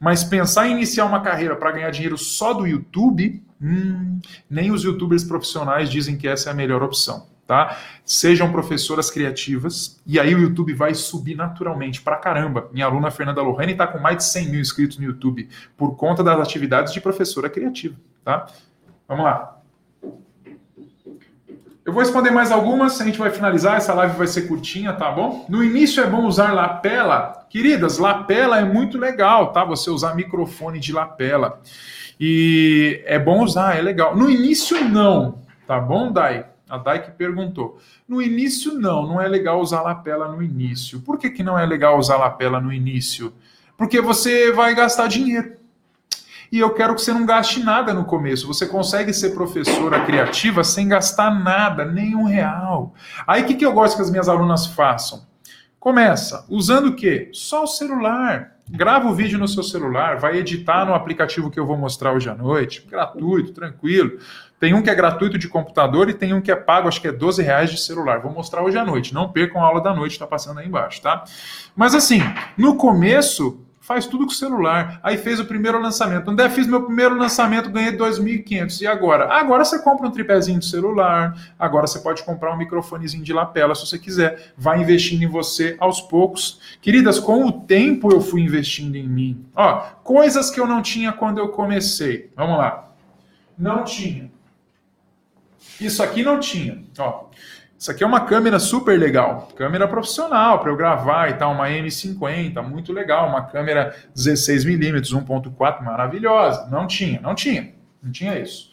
Mas 0.00 0.24
pensar 0.24 0.66
em 0.66 0.72
iniciar 0.72 1.04
uma 1.04 1.20
carreira 1.20 1.54
para 1.54 1.70
ganhar 1.70 1.90
dinheiro 1.90 2.18
só 2.18 2.52
do 2.52 2.66
YouTube, 2.66 3.42
hum, 3.60 4.18
nem 4.50 4.72
os 4.72 4.82
youtubers 4.82 5.22
profissionais 5.22 5.88
dizem 5.88 6.16
que 6.16 6.26
essa 6.26 6.50
é 6.50 6.52
a 6.52 6.56
melhor 6.56 6.82
opção 6.82 7.31
tá? 7.46 7.76
Sejam 8.04 8.50
professoras 8.50 9.10
criativas, 9.10 10.00
e 10.06 10.18
aí 10.18 10.34
o 10.34 10.38
YouTube 10.38 10.74
vai 10.74 10.94
subir 10.94 11.34
naturalmente 11.34 12.00
pra 12.00 12.16
caramba. 12.16 12.68
Minha 12.72 12.86
aluna 12.86 13.10
Fernanda 13.10 13.42
Lohane 13.42 13.72
está 13.72 13.86
com 13.86 13.98
mais 13.98 14.16
de 14.18 14.24
100 14.24 14.48
mil 14.48 14.60
inscritos 14.60 14.98
no 14.98 15.04
YouTube 15.04 15.48
por 15.76 15.96
conta 15.96 16.22
das 16.22 16.40
atividades 16.40 16.92
de 16.92 17.00
professora 17.00 17.50
criativa, 17.50 17.96
tá? 18.24 18.46
Vamos 19.06 19.24
lá. 19.24 19.58
Eu 21.84 21.92
vou 21.92 22.00
responder 22.00 22.30
mais 22.30 22.52
algumas, 22.52 23.00
a 23.00 23.04
gente 23.04 23.18
vai 23.18 23.30
finalizar, 23.30 23.76
essa 23.76 23.92
live 23.92 24.16
vai 24.16 24.28
ser 24.28 24.42
curtinha, 24.42 24.92
tá 24.92 25.10
bom? 25.10 25.44
No 25.48 25.64
início 25.64 26.00
é 26.02 26.06
bom 26.06 26.26
usar 26.26 26.52
lapela. 26.52 27.44
Queridas, 27.50 27.98
lapela 27.98 28.60
é 28.60 28.64
muito 28.64 28.96
legal, 28.96 29.52
tá? 29.52 29.64
Você 29.64 29.90
usar 29.90 30.14
microfone 30.14 30.78
de 30.78 30.92
lapela. 30.92 31.60
E 32.20 33.02
é 33.04 33.18
bom 33.18 33.42
usar, 33.42 33.76
é 33.76 33.82
legal. 33.82 34.16
No 34.16 34.30
início 34.30 34.88
não, 34.88 35.40
tá 35.66 35.80
bom, 35.80 36.12
Dai? 36.12 36.46
A 36.72 36.78
Dai 36.78 37.02
perguntou. 37.02 37.78
No 38.08 38.22
início, 38.22 38.72
não, 38.72 39.06
não 39.06 39.20
é 39.20 39.28
legal 39.28 39.60
usar 39.60 39.82
lapela 39.82 40.26
no 40.26 40.42
início. 40.42 41.02
Por 41.02 41.18
que, 41.18 41.28
que 41.28 41.42
não 41.42 41.58
é 41.58 41.66
legal 41.66 41.98
usar 41.98 42.16
lapela 42.16 42.58
no 42.62 42.72
início? 42.72 43.30
Porque 43.76 44.00
você 44.00 44.50
vai 44.52 44.74
gastar 44.74 45.06
dinheiro. 45.06 45.52
E 46.50 46.58
eu 46.58 46.72
quero 46.72 46.94
que 46.94 47.02
você 47.02 47.12
não 47.12 47.26
gaste 47.26 47.62
nada 47.62 47.92
no 47.92 48.06
começo. 48.06 48.46
Você 48.46 48.66
consegue 48.66 49.12
ser 49.12 49.34
professora 49.34 50.06
criativa 50.06 50.64
sem 50.64 50.88
gastar 50.88 51.30
nada, 51.44 51.84
nenhum 51.84 52.24
real. 52.24 52.94
Aí 53.26 53.42
o 53.42 53.46
que, 53.46 53.54
que 53.54 53.66
eu 53.66 53.74
gosto 53.74 53.96
que 53.96 54.02
as 54.02 54.10
minhas 54.10 54.30
alunas 54.30 54.66
façam? 54.66 55.26
Começa 55.78 56.46
usando 56.48 56.86
o 56.86 56.96
quê? 56.96 57.28
Só 57.34 57.64
o 57.64 57.66
celular. 57.66 58.51
Grava 58.70 59.08
o 59.08 59.14
vídeo 59.14 59.38
no 59.38 59.48
seu 59.48 59.62
celular, 59.62 60.18
vai 60.18 60.38
editar 60.38 60.84
no 60.86 60.94
aplicativo 60.94 61.50
que 61.50 61.60
eu 61.60 61.66
vou 61.66 61.76
mostrar 61.76 62.12
hoje 62.12 62.30
à 62.30 62.34
noite, 62.34 62.86
gratuito, 62.88 63.52
tranquilo. 63.52 64.18
Tem 64.58 64.72
um 64.72 64.80
que 64.80 64.88
é 64.88 64.94
gratuito 64.94 65.36
de 65.36 65.48
computador 65.48 66.08
e 66.08 66.14
tem 66.14 66.32
um 66.32 66.40
que 66.40 66.50
é 66.50 66.54
pago, 66.54 66.86
acho 66.86 67.00
que 67.00 67.08
é 67.08 67.12
12 67.12 67.42
reais 67.42 67.70
de 67.70 67.78
celular. 67.78 68.20
Vou 68.20 68.32
mostrar 68.32 68.62
hoje 68.62 68.78
à 68.78 68.84
noite. 68.84 69.12
Não 69.12 69.28
percam 69.28 69.60
a 69.60 69.66
aula 69.66 69.80
da 69.80 69.92
noite, 69.92 70.12
está 70.12 70.26
passando 70.26 70.60
aí 70.60 70.68
embaixo, 70.68 71.02
tá? 71.02 71.24
Mas 71.74 71.94
assim, 71.94 72.20
no 72.56 72.76
começo, 72.76 73.60
faz 73.82 74.06
tudo 74.06 74.24
com 74.24 74.32
celular. 74.32 74.98
Aí 75.02 75.18
fez 75.18 75.38
o 75.38 75.44
primeiro 75.44 75.78
lançamento. 75.78 76.30
André, 76.30 76.48
fiz 76.48 76.66
meu 76.66 76.82
primeiro 76.84 77.14
lançamento, 77.14 77.68
ganhei 77.68 77.92
2.500. 77.92 78.80
E 78.80 78.86
agora? 78.86 79.26
Agora 79.30 79.64
você 79.64 79.78
compra 79.82 80.08
um 80.08 80.10
tripézinho 80.10 80.58
de 80.58 80.66
celular, 80.66 81.36
agora 81.58 81.86
você 81.86 81.98
pode 81.98 82.22
comprar 82.22 82.54
um 82.54 82.56
microfonezinho 82.56 83.22
de 83.22 83.32
lapela 83.32 83.74
se 83.74 83.86
você 83.86 83.98
quiser. 83.98 84.54
Vai 84.56 84.80
investindo 84.80 85.22
em 85.22 85.28
você 85.28 85.76
aos 85.78 86.00
poucos. 86.00 86.78
Queridas, 86.80 87.18
com 87.18 87.44
o 87.44 87.52
tempo 87.52 88.10
eu 88.10 88.22
fui 88.22 88.40
investindo 88.40 88.96
em 88.96 89.06
mim. 89.06 89.44
Ó, 89.54 89.80
coisas 90.02 90.50
que 90.50 90.58
eu 90.58 90.66
não 90.66 90.80
tinha 90.80 91.12
quando 91.12 91.38
eu 91.38 91.48
comecei. 91.48 92.30
Vamos 92.34 92.56
lá. 92.56 92.88
Não 93.58 93.84
tinha 93.84 94.32
isso 95.80 96.02
aqui 96.02 96.22
não 96.22 96.38
tinha. 96.38 96.82
Ó, 96.98 97.26
isso 97.82 97.90
aqui 97.90 98.04
é 98.04 98.06
uma 98.06 98.20
câmera 98.20 98.60
super 98.60 98.96
legal, 98.96 99.48
câmera 99.56 99.88
profissional 99.88 100.60
para 100.60 100.70
eu 100.70 100.76
gravar 100.76 101.30
e 101.30 101.34
tal, 101.34 101.50
uma 101.50 101.68
M50, 101.68 102.62
muito 102.62 102.92
legal, 102.92 103.28
uma 103.28 103.42
câmera 103.42 103.92
16mm, 104.16 105.00
1.4, 105.00 105.82
maravilhosa. 105.82 106.68
Não 106.70 106.86
tinha, 106.86 107.20
não 107.20 107.34
tinha, 107.34 107.74
não 108.00 108.12
tinha 108.12 108.38
isso. 108.38 108.70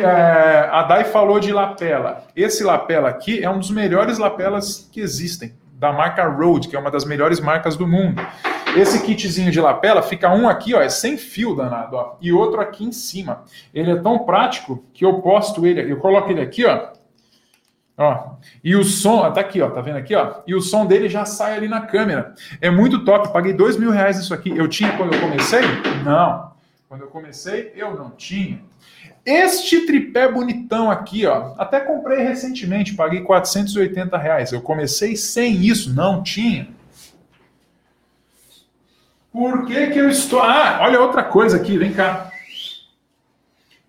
É, 0.00 0.68
a 0.70 0.84
Dai 0.84 1.02
falou 1.02 1.40
de 1.40 1.52
lapela. 1.52 2.24
Esse 2.36 2.62
lapela 2.62 3.08
aqui 3.08 3.42
é 3.42 3.50
um 3.50 3.58
dos 3.58 3.72
melhores 3.72 4.16
lapelas 4.16 4.88
que 4.92 5.00
existem, 5.00 5.56
da 5.72 5.92
marca 5.92 6.24
Rode, 6.28 6.68
que 6.68 6.76
é 6.76 6.78
uma 6.78 6.92
das 6.92 7.04
melhores 7.04 7.40
marcas 7.40 7.76
do 7.76 7.84
mundo. 7.84 8.24
Esse 8.76 9.02
kitzinho 9.02 9.50
de 9.50 9.60
lapela 9.60 10.02
fica 10.02 10.32
um 10.32 10.48
aqui, 10.48 10.72
ó, 10.72 10.80
é 10.80 10.88
sem 10.88 11.16
fio 11.16 11.56
danado, 11.56 11.96
ó, 11.96 12.16
e 12.20 12.32
outro 12.32 12.60
aqui 12.60 12.84
em 12.84 12.92
cima. 12.92 13.42
Ele 13.74 13.90
é 13.90 13.96
tão 13.96 14.20
prático 14.20 14.84
que 14.94 15.04
eu 15.04 15.14
posto 15.20 15.66
ele, 15.66 15.90
eu 15.90 15.96
coloco 15.96 16.30
ele 16.30 16.42
aqui, 16.42 16.64
ó, 16.64 16.94
Ó, 17.98 18.36
e 18.62 18.76
o 18.76 18.84
som, 18.84 19.30
tá 19.32 19.40
aqui, 19.40 19.62
ó, 19.62 19.70
tá 19.70 19.80
vendo 19.80 19.96
aqui, 19.96 20.14
ó? 20.14 20.42
E 20.46 20.54
o 20.54 20.60
som 20.60 20.84
dele 20.84 21.08
já 21.08 21.24
sai 21.24 21.56
ali 21.56 21.66
na 21.66 21.80
câmera. 21.80 22.34
É 22.60 22.70
muito 22.70 23.04
top. 23.04 23.32
Paguei 23.32 23.54
dois 23.54 23.76
mil 23.78 23.90
reais 23.90 24.18
isso 24.18 24.34
aqui. 24.34 24.50
Eu 24.50 24.68
tinha 24.68 24.96
quando 24.96 25.14
eu 25.14 25.20
comecei? 25.20 25.62
Não. 26.04 26.52
Quando 26.88 27.02
eu 27.02 27.08
comecei, 27.08 27.72
eu 27.74 27.94
não 27.96 28.10
tinha. 28.10 28.60
Este 29.24 29.86
tripé 29.86 30.30
bonitão 30.30 30.88
aqui, 30.88 31.26
ó, 31.26 31.54
até 31.58 31.80
comprei 31.80 32.22
recentemente, 32.22 32.94
paguei 32.94 33.22
480 33.22 34.16
reais. 34.16 34.52
Eu 34.52 34.60
comecei 34.60 35.16
sem 35.16 35.64
isso, 35.66 35.92
não 35.92 36.22
tinha. 36.22 36.68
Por 39.32 39.66
que 39.66 39.88
que 39.88 39.98
eu 39.98 40.08
estou... 40.08 40.40
Ah, 40.40 40.78
olha 40.82 41.00
outra 41.00 41.24
coisa 41.24 41.56
aqui, 41.56 41.76
vem 41.76 41.92
cá. 41.92 42.30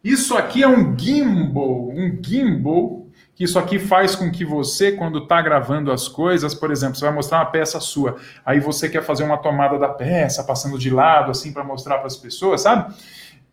Isso 0.04 0.36
aqui 0.36 0.64
é 0.64 0.68
um 0.68 0.98
gimbal, 0.98 1.90
um 1.90 2.18
gimbal 2.20 2.97
que 3.38 3.44
isso 3.44 3.60
aqui 3.60 3.78
faz 3.78 4.16
com 4.16 4.32
que 4.32 4.44
você, 4.44 4.94
quando 4.94 5.20
está 5.20 5.40
gravando 5.40 5.92
as 5.92 6.08
coisas, 6.08 6.56
por 6.56 6.72
exemplo, 6.72 6.96
você 6.96 7.06
vai 7.06 7.14
mostrar 7.14 7.38
uma 7.38 7.46
peça 7.46 7.80
sua, 7.80 8.16
aí 8.44 8.60
você 8.60 8.90
quer 8.90 9.04
fazer 9.04 9.24
uma 9.24 9.38
tomada 9.38 9.78
da 9.78 9.90
peça, 9.90 10.44
passando 10.44 10.76
de 10.80 10.90
lado, 10.90 11.30
assim, 11.30 11.54
para 11.54 11.64
mostrar 11.64 12.00
para 12.00 12.08
as 12.08 12.18
pessoas, 12.18 12.62
sabe? 12.62 12.96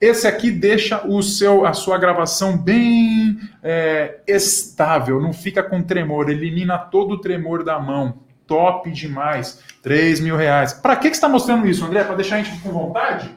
Esse 0.00 0.26
aqui 0.26 0.50
deixa 0.50 1.06
o 1.06 1.22
seu, 1.22 1.66
a 1.66 1.74
sua 1.74 1.98
gravação 1.98 2.56
bem 2.56 3.38
é, 3.62 4.20
estável, 4.26 5.20
não 5.20 5.34
fica 5.34 5.62
com 5.62 5.82
tremor, 5.82 6.30
elimina 6.30 6.78
todo 6.78 7.16
o 7.16 7.20
tremor 7.20 7.62
da 7.62 7.78
mão. 7.78 8.20
Top 8.46 8.90
demais. 8.90 9.62
3 9.82 10.20
mil 10.20 10.36
reais. 10.36 10.72
Para 10.74 10.96
que, 10.96 11.08
que 11.08 11.14
você 11.14 11.18
está 11.18 11.28
mostrando 11.28 11.66
isso, 11.66 11.84
André? 11.84 12.04
Para 12.04 12.16
deixar 12.16 12.36
a 12.36 12.42
gente 12.42 12.60
com 12.60 12.70
vontade? 12.70 13.30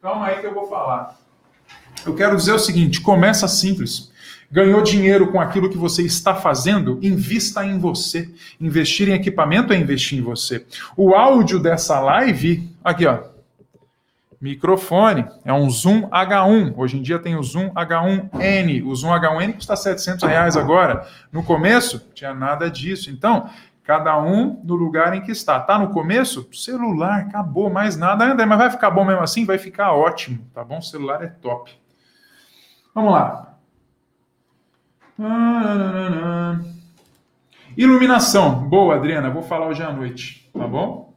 Calma 0.00 0.26
aí 0.26 0.40
que 0.40 0.46
eu 0.46 0.54
vou 0.54 0.66
falar. 0.66 1.18
Eu 2.06 2.14
quero 2.14 2.36
dizer 2.36 2.52
o 2.52 2.58
seguinte: 2.58 3.00
começa 3.00 3.46
simples. 3.46 4.07
Ganhou 4.50 4.82
dinheiro 4.82 5.30
com 5.30 5.38
aquilo 5.38 5.68
que 5.68 5.76
você 5.76 6.02
está 6.02 6.34
fazendo? 6.34 6.98
Invista 7.02 7.64
em 7.66 7.78
você. 7.78 8.30
Investir 8.58 9.08
em 9.08 9.12
equipamento 9.12 9.72
é 9.74 9.76
investir 9.76 10.18
em 10.18 10.22
você. 10.22 10.64
O 10.96 11.14
áudio 11.14 11.58
dessa 11.58 12.00
live, 12.00 12.74
aqui 12.82 13.06
ó, 13.06 13.24
microfone, 14.40 15.26
é 15.44 15.52
um 15.52 15.68
Zoom 15.68 16.08
H1. 16.08 16.72
Hoje 16.76 16.96
em 16.96 17.02
dia 17.02 17.18
tem 17.18 17.36
o 17.36 17.42
Zoom 17.42 17.68
H1N. 17.74 18.86
O 18.86 18.94
Zoom 18.94 19.10
H1N 19.10 19.52
custa 19.52 19.76
700 19.76 20.26
reais 20.26 20.56
agora. 20.56 21.06
No 21.30 21.42
começo, 21.42 22.08
tinha 22.14 22.32
nada 22.32 22.70
disso. 22.70 23.10
Então, 23.10 23.50
cada 23.84 24.18
um 24.18 24.62
no 24.64 24.74
lugar 24.74 25.12
em 25.14 25.20
que 25.20 25.32
está. 25.32 25.60
Tá 25.60 25.78
no 25.78 25.90
começo? 25.90 26.48
Celular, 26.54 27.20
acabou, 27.20 27.68
mais 27.68 27.98
nada. 27.98 28.24
André, 28.24 28.46
mas 28.46 28.58
vai 28.58 28.70
ficar 28.70 28.90
bom 28.90 29.04
mesmo 29.04 29.22
assim? 29.22 29.44
Vai 29.44 29.58
ficar 29.58 29.92
ótimo, 29.92 30.38
tá 30.54 30.64
bom? 30.64 30.78
O 30.78 30.82
celular 30.82 31.22
é 31.22 31.26
top. 31.26 31.70
Vamos 32.94 33.12
lá. 33.12 33.57
Iluminação. 37.76 38.68
Boa, 38.68 38.94
Adriana. 38.94 39.30
Vou 39.30 39.42
falar 39.42 39.66
hoje 39.66 39.82
à 39.82 39.92
noite, 39.92 40.48
tá 40.56 40.64
bom? 40.66 41.08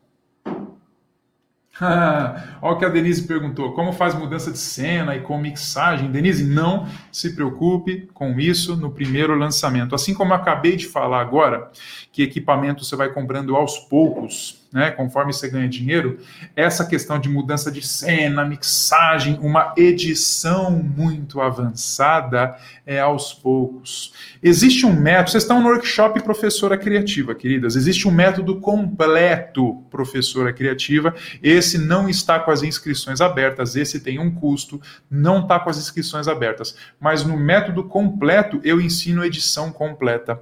Olha 2.62 2.76
o 2.76 2.78
que 2.78 2.86
a 2.86 2.90
Denise 2.90 3.28
perguntou: 3.28 3.74
como 3.74 3.94
faz 3.94 4.16
mudança 4.16 4.52
de 4.52 4.58
cena 4.58 5.16
e 5.16 5.22
com 5.22 5.38
mixagem? 5.38 6.12
Denise, 6.12 6.44
não 6.44 6.88
se 7.12 7.36
preocupe 7.36 8.10
com 8.14 8.40
isso 8.40 8.76
no 8.76 8.92
primeiro 8.92 9.36
lançamento. 9.36 9.94
Assim 9.94 10.14
como 10.14 10.34
eu 10.34 10.38
acabei 10.38 10.76
de 10.76 10.88
falar 10.88 11.22
agora, 11.22 11.72
que 12.12 12.24
equipamento 12.24 12.84
você 12.84 12.96
vai 12.96 13.14
comprando 13.14 13.56
aos 13.56 13.78
poucos, 13.78 14.61
né, 14.72 14.92
conforme 14.92 15.34
você 15.34 15.50
ganha 15.50 15.68
dinheiro, 15.68 16.18
essa 16.56 16.86
questão 16.86 17.20
de 17.20 17.28
mudança 17.28 17.72
de 17.72 17.86
cena, 17.86 18.46
mixagem, 18.46 19.38
uma 19.42 19.74
edição 19.76 20.72
muito 20.72 21.42
avançada 21.42 22.56
é 22.86 23.00
aos 23.00 23.34
poucos. 23.34 24.14
Existe 24.42 24.86
um 24.86 24.94
método, 24.94 25.32
vocês 25.32 25.44
estão 25.44 25.62
no 25.62 25.70
workshop 25.70 26.22
Professora 26.22 26.78
Criativa, 26.78 27.36
queridas, 27.36 27.76
existe 27.76 28.08
um 28.08 28.12
método 28.12 28.60
completo 28.60 29.84
Professora 29.90 30.54
Criativa, 30.54 31.14
esse 31.44 31.78
não 31.78 32.08
está 32.08 32.40
com 32.40 32.52
as 32.52 32.64
inscrições 32.64 33.22
abertas, 33.22 33.76
esse 33.76 34.00
tem 34.00 34.20
um 34.20 34.32
custo, 34.32 34.82
não 35.10 35.42
está 35.42 35.60
com 35.60 35.70
as 35.70 35.78
inscrições 35.78 36.28
abertas, 36.28 36.76
mas 37.00 37.24
no 37.24 37.38
método 37.38 37.84
completo 37.84 38.60
eu 38.64 38.80
ensino 38.80 39.24
edição 39.24 39.72
completa 39.72 40.40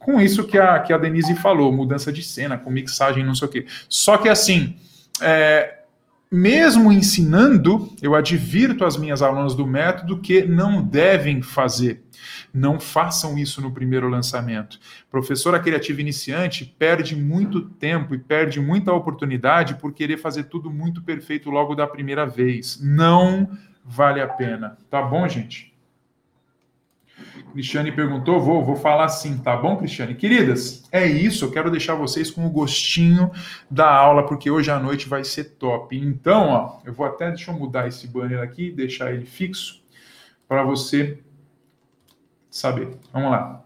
com 0.00 0.20
isso 0.20 0.44
que 0.44 0.58
a, 0.58 0.80
que 0.80 0.92
a 0.92 0.98
Denise 0.98 1.36
falou, 1.36 1.70
mudança 1.70 2.10
de 2.10 2.22
cena, 2.22 2.58
com 2.58 2.70
mixagem, 2.70 3.22
não 3.22 3.34
sei 3.34 3.46
o 3.46 3.50
quê. 3.50 3.66
Só 3.88 4.16
que 4.16 4.28
assim, 4.28 4.74
é, 5.20 5.80
mesmo 6.32 6.90
ensinando, 6.90 7.92
eu 8.00 8.14
advirto 8.14 8.84
as 8.84 8.96
minhas 8.96 9.20
alunas 9.20 9.54
do 9.54 9.66
método 9.66 10.18
que 10.18 10.42
não 10.44 10.82
devem 10.82 11.42
fazer. 11.42 12.02
Não 12.52 12.80
façam 12.80 13.36
isso 13.38 13.60
no 13.60 13.72
primeiro 13.72 14.08
lançamento. 14.08 14.78
Professora 15.10 15.60
criativa 15.60 16.00
iniciante 16.00 16.64
perde 16.78 17.14
muito 17.14 17.60
tempo 17.60 18.14
e 18.14 18.18
perde 18.18 18.58
muita 18.58 18.92
oportunidade 18.92 19.74
por 19.74 19.92
querer 19.92 20.16
fazer 20.16 20.44
tudo 20.44 20.70
muito 20.70 21.02
perfeito 21.02 21.50
logo 21.50 21.74
da 21.74 21.86
primeira 21.86 22.24
vez. 22.24 22.80
Não 22.82 23.50
vale 23.84 24.20
a 24.20 24.28
pena. 24.28 24.78
Tá 24.88 25.02
bom, 25.02 25.28
gente? 25.28 25.69
Cristiane 27.52 27.90
perguntou, 27.90 28.40
vou, 28.40 28.64
vou 28.64 28.76
falar 28.76 29.08
sim, 29.08 29.38
tá 29.38 29.56
bom, 29.56 29.76
Cristiane? 29.76 30.14
Queridas, 30.14 30.88
é 30.92 31.06
isso, 31.06 31.44
eu 31.44 31.50
quero 31.50 31.70
deixar 31.70 31.94
vocês 31.94 32.30
com 32.30 32.46
o 32.46 32.50
gostinho 32.50 33.30
da 33.70 33.90
aula, 33.90 34.24
porque 34.26 34.50
hoje 34.50 34.70
à 34.70 34.78
noite 34.78 35.08
vai 35.08 35.24
ser 35.24 35.44
top. 35.56 35.96
Então, 35.96 36.48
ó, 36.48 36.78
eu 36.84 36.92
vou 36.92 37.06
até, 37.06 37.28
deixa 37.28 37.50
eu 37.50 37.54
mudar 37.56 37.88
esse 37.88 38.06
banner 38.06 38.40
aqui, 38.40 38.70
deixar 38.70 39.12
ele 39.12 39.26
fixo, 39.26 39.82
para 40.48 40.62
você 40.62 41.18
saber. 42.50 42.90
Vamos 43.12 43.30
lá. 43.30 43.62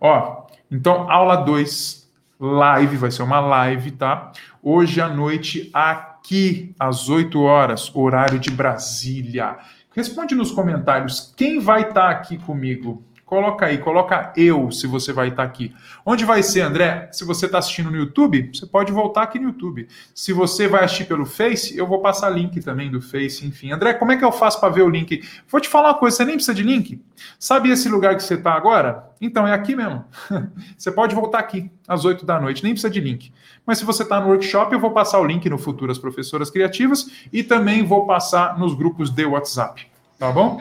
Ó, 0.00 0.46
então, 0.70 1.10
aula 1.10 1.36
2, 1.36 2.10
live, 2.40 2.96
vai 2.96 3.10
ser 3.10 3.22
uma 3.22 3.40
live, 3.40 3.92
tá? 3.92 4.32
Hoje 4.62 5.00
à 5.00 5.08
noite, 5.08 5.70
aqui, 5.72 6.74
às 6.78 7.08
8 7.08 7.40
horas, 7.40 7.94
horário 7.94 8.38
de 8.38 8.50
Brasília. 8.50 9.58
Responde 9.94 10.34
nos 10.34 10.50
comentários 10.50 11.32
quem 11.36 11.58
vai 11.58 11.82
estar 11.82 11.94
tá 11.94 12.10
aqui 12.10 12.38
comigo 12.38 13.02
Coloca 13.32 13.64
aí, 13.64 13.78
coloca 13.78 14.30
eu 14.36 14.70
se 14.70 14.86
você 14.86 15.10
vai 15.10 15.28
estar 15.28 15.42
aqui. 15.42 15.74
Onde 16.04 16.22
vai 16.22 16.42
ser, 16.42 16.60
André? 16.60 17.08
Se 17.12 17.24
você 17.24 17.46
está 17.46 17.56
assistindo 17.56 17.90
no 17.90 17.96
YouTube, 17.96 18.50
você 18.52 18.66
pode 18.66 18.92
voltar 18.92 19.22
aqui 19.22 19.38
no 19.38 19.46
YouTube. 19.46 19.88
Se 20.14 20.34
você 20.34 20.68
vai 20.68 20.84
assistir 20.84 21.06
pelo 21.06 21.24
Face, 21.24 21.74
eu 21.74 21.86
vou 21.86 22.02
passar 22.02 22.28
link 22.28 22.60
também 22.60 22.90
do 22.90 23.00
Face, 23.00 23.46
enfim. 23.46 23.72
André, 23.72 23.94
como 23.94 24.12
é 24.12 24.18
que 24.18 24.22
eu 24.22 24.30
faço 24.30 24.60
para 24.60 24.68
ver 24.68 24.82
o 24.82 24.88
link? 24.90 25.26
Vou 25.48 25.62
te 25.62 25.68
falar 25.70 25.88
uma 25.88 25.98
coisa, 25.98 26.18
você 26.18 26.26
nem 26.26 26.34
precisa 26.34 26.52
de 26.52 26.62
link. 26.62 27.00
Sabe 27.38 27.70
esse 27.70 27.88
lugar 27.88 28.16
que 28.16 28.22
você 28.22 28.34
está 28.34 28.52
agora? 28.52 29.02
Então, 29.18 29.48
é 29.48 29.54
aqui 29.54 29.74
mesmo. 29.74 30.04
você 30.76 30.92
pode 30.92 31.14
voltar 31.14 31.38
aqui 31.38 31.70
às 31.88 32.04
8 32.04 32.26
da 32.26 32.38
noite, 32.38 32.62
nem 32.62 32.74
precisa 32.74 32.92
de 32.92 33.00
link. 33.00 33.32
Mas 33.64 33.78
se 33.78 33.86
você 33.86 34.02
está 34.02 34.20
no 34.20 34.28
workshop, 34.28 34.74
eu 34.74 34.78
vou 34.78 34.90
passar 34.90 35.18
o 35.18 35.24
link 35.24 35.48
no 35.48 35.56
Futuras 35.56 35.96
Professoras 35.96 36.50
Criativas 36.50 37.10
e 37.32 37.42
também 37.42 37.82
vou 37.82 38.04
passar 38.04 38.58
nos 38.58 38.74
grupos 38.74 39.08
de 39.08 39.24
WhatsApp. 39.24 39.86
Tá 40.18 40.30
bom? 40.30 40.60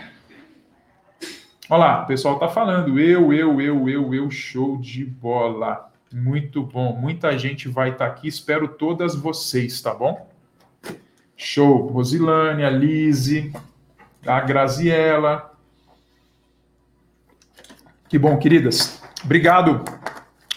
Olha 1.71 1.79
lá, 1.79 2.03
o 2.03 2.05
pessoal 2.05 2.37
tá 2.37 2.49
falando. 2.49 2.99
Eu, 2.99 3.31
eu, 3.31 3.61
eu, 3.61 3.89
eu, 3.89 4.13
eu, 4.13 4.29
show 4.29 4.75
de 4.75 5.05
bola. 5.05 5.89
Muito 6.11 6.61
bom. 6.61 6.97
Muita 6.99 7.37
gente 7.39 7.69
vai 7.69 7.91
estar 7.91 8.07
tá 8.07 8.11
aqui. 8.11 8.27
Espero 8.27 8.67
todas 8.67 9.15
vocês, 9.15 9.79
tá 9.79 9.93
bom? 9.93 10.29
Show. 11.37 11.87
Rosilane, 11.87 12.65
a 12.65 12.69
Lise, 12.69 13.53
a 14.27 14.41
Graziella. 14.41 15.49
Que 18.09 18.19
bom, 18.19 18.37
queridas. 18.37 19.01
Obrigado. 19.23 19.81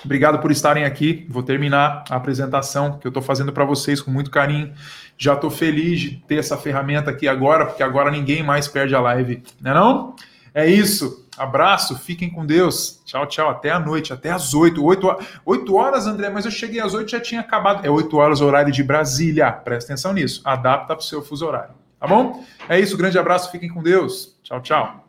Obrigado 0.05 0.40
por 0.40 0.50
estarem 0.50 0.85
aqui. 0.85 1.29
Vou 1.31 1.44
terminar 1.44 2.03
a 2.11 2.16
apresentação 2.16 2.98
que 2.98 3.07
eu 3.07 3.11
estou 3.11 3.22
fazendo 3.22 3.53
para 3.53 3.64
vocês 3.64 4.00
com 4.00 4.11
muito 4.11 4.33
carinho. 4.33 4.74
Já 5.16 5.35
estou 5.35 5.48
feliz 5.48 6.00
de 6.00 6.16
ter 6.27 6.40
essa 6.40 6.57
ferramenta 6.57 7.12
aqui 7.12 7.29
agora, 7.29 7.66
porque 7.66 7.85
agora 7.85 8.11
ninguém 8.11 8.42
mais 8.42 8.66
perde 8.66 8.96
a 8.96 9.00
live, 9.00 9.44
né 9.61 9.72
não? 9.72 9.81
É 9.81 9.85
não? 9.85 10.34
É 10.54 10.66
isso. 10.66 11.28
Abraço, 11.36 11.98
fiquem 11.98 12.30
com 12.30 12.46
Deus. 12.46 13.02
Tchau, 13.04 13.26
tchau. 13.26 13.50
Até 13.50 13.70
a 13.70 13.80
noite, 13.80 14.12
até 14.12 14.30
às 14.30 14.54
8. 14.54 14.82
8, 14.82 15.16
8 15.44 15.74
horas, 15.74 16.06
André, 16.06 16.30
mas 16.30 16.44
eu 16.44 16.50
cheguei 16.50 16.80
às 16.80 16.94
8 16.94 17.10
já 17.10 17.20
tinha 17.20 17.40
acabado. 17.40 17.84
É 17.84 17.90
8 17.90 18.16
horas, 18.16 18.40
horário 18.40 18.72
de 18.72 18.82
Brasília. 18.82 19.50
Presta 19.50 19.92
atenção 19.92 20.12
nisso. 20.12 20.40
Adapta 20.44 20.94
para 20.94 20.98
o 20.98 21.02
seu 21.02 21.22
fuso 21.22 21.44
horário. 21.44 21.74
Tá 21.98 22.06
bom? 22.06 22.44
É 22.68 22.78
isso, 22.78 22.96
grande 22.96 23.18
abraço, 23.18 23.50
fiquem 23.50 23.68
com 23.68 23.82
Deus. 23.82 24.36
Tchau, 24.42 24.60
tchau. 24.60 25.03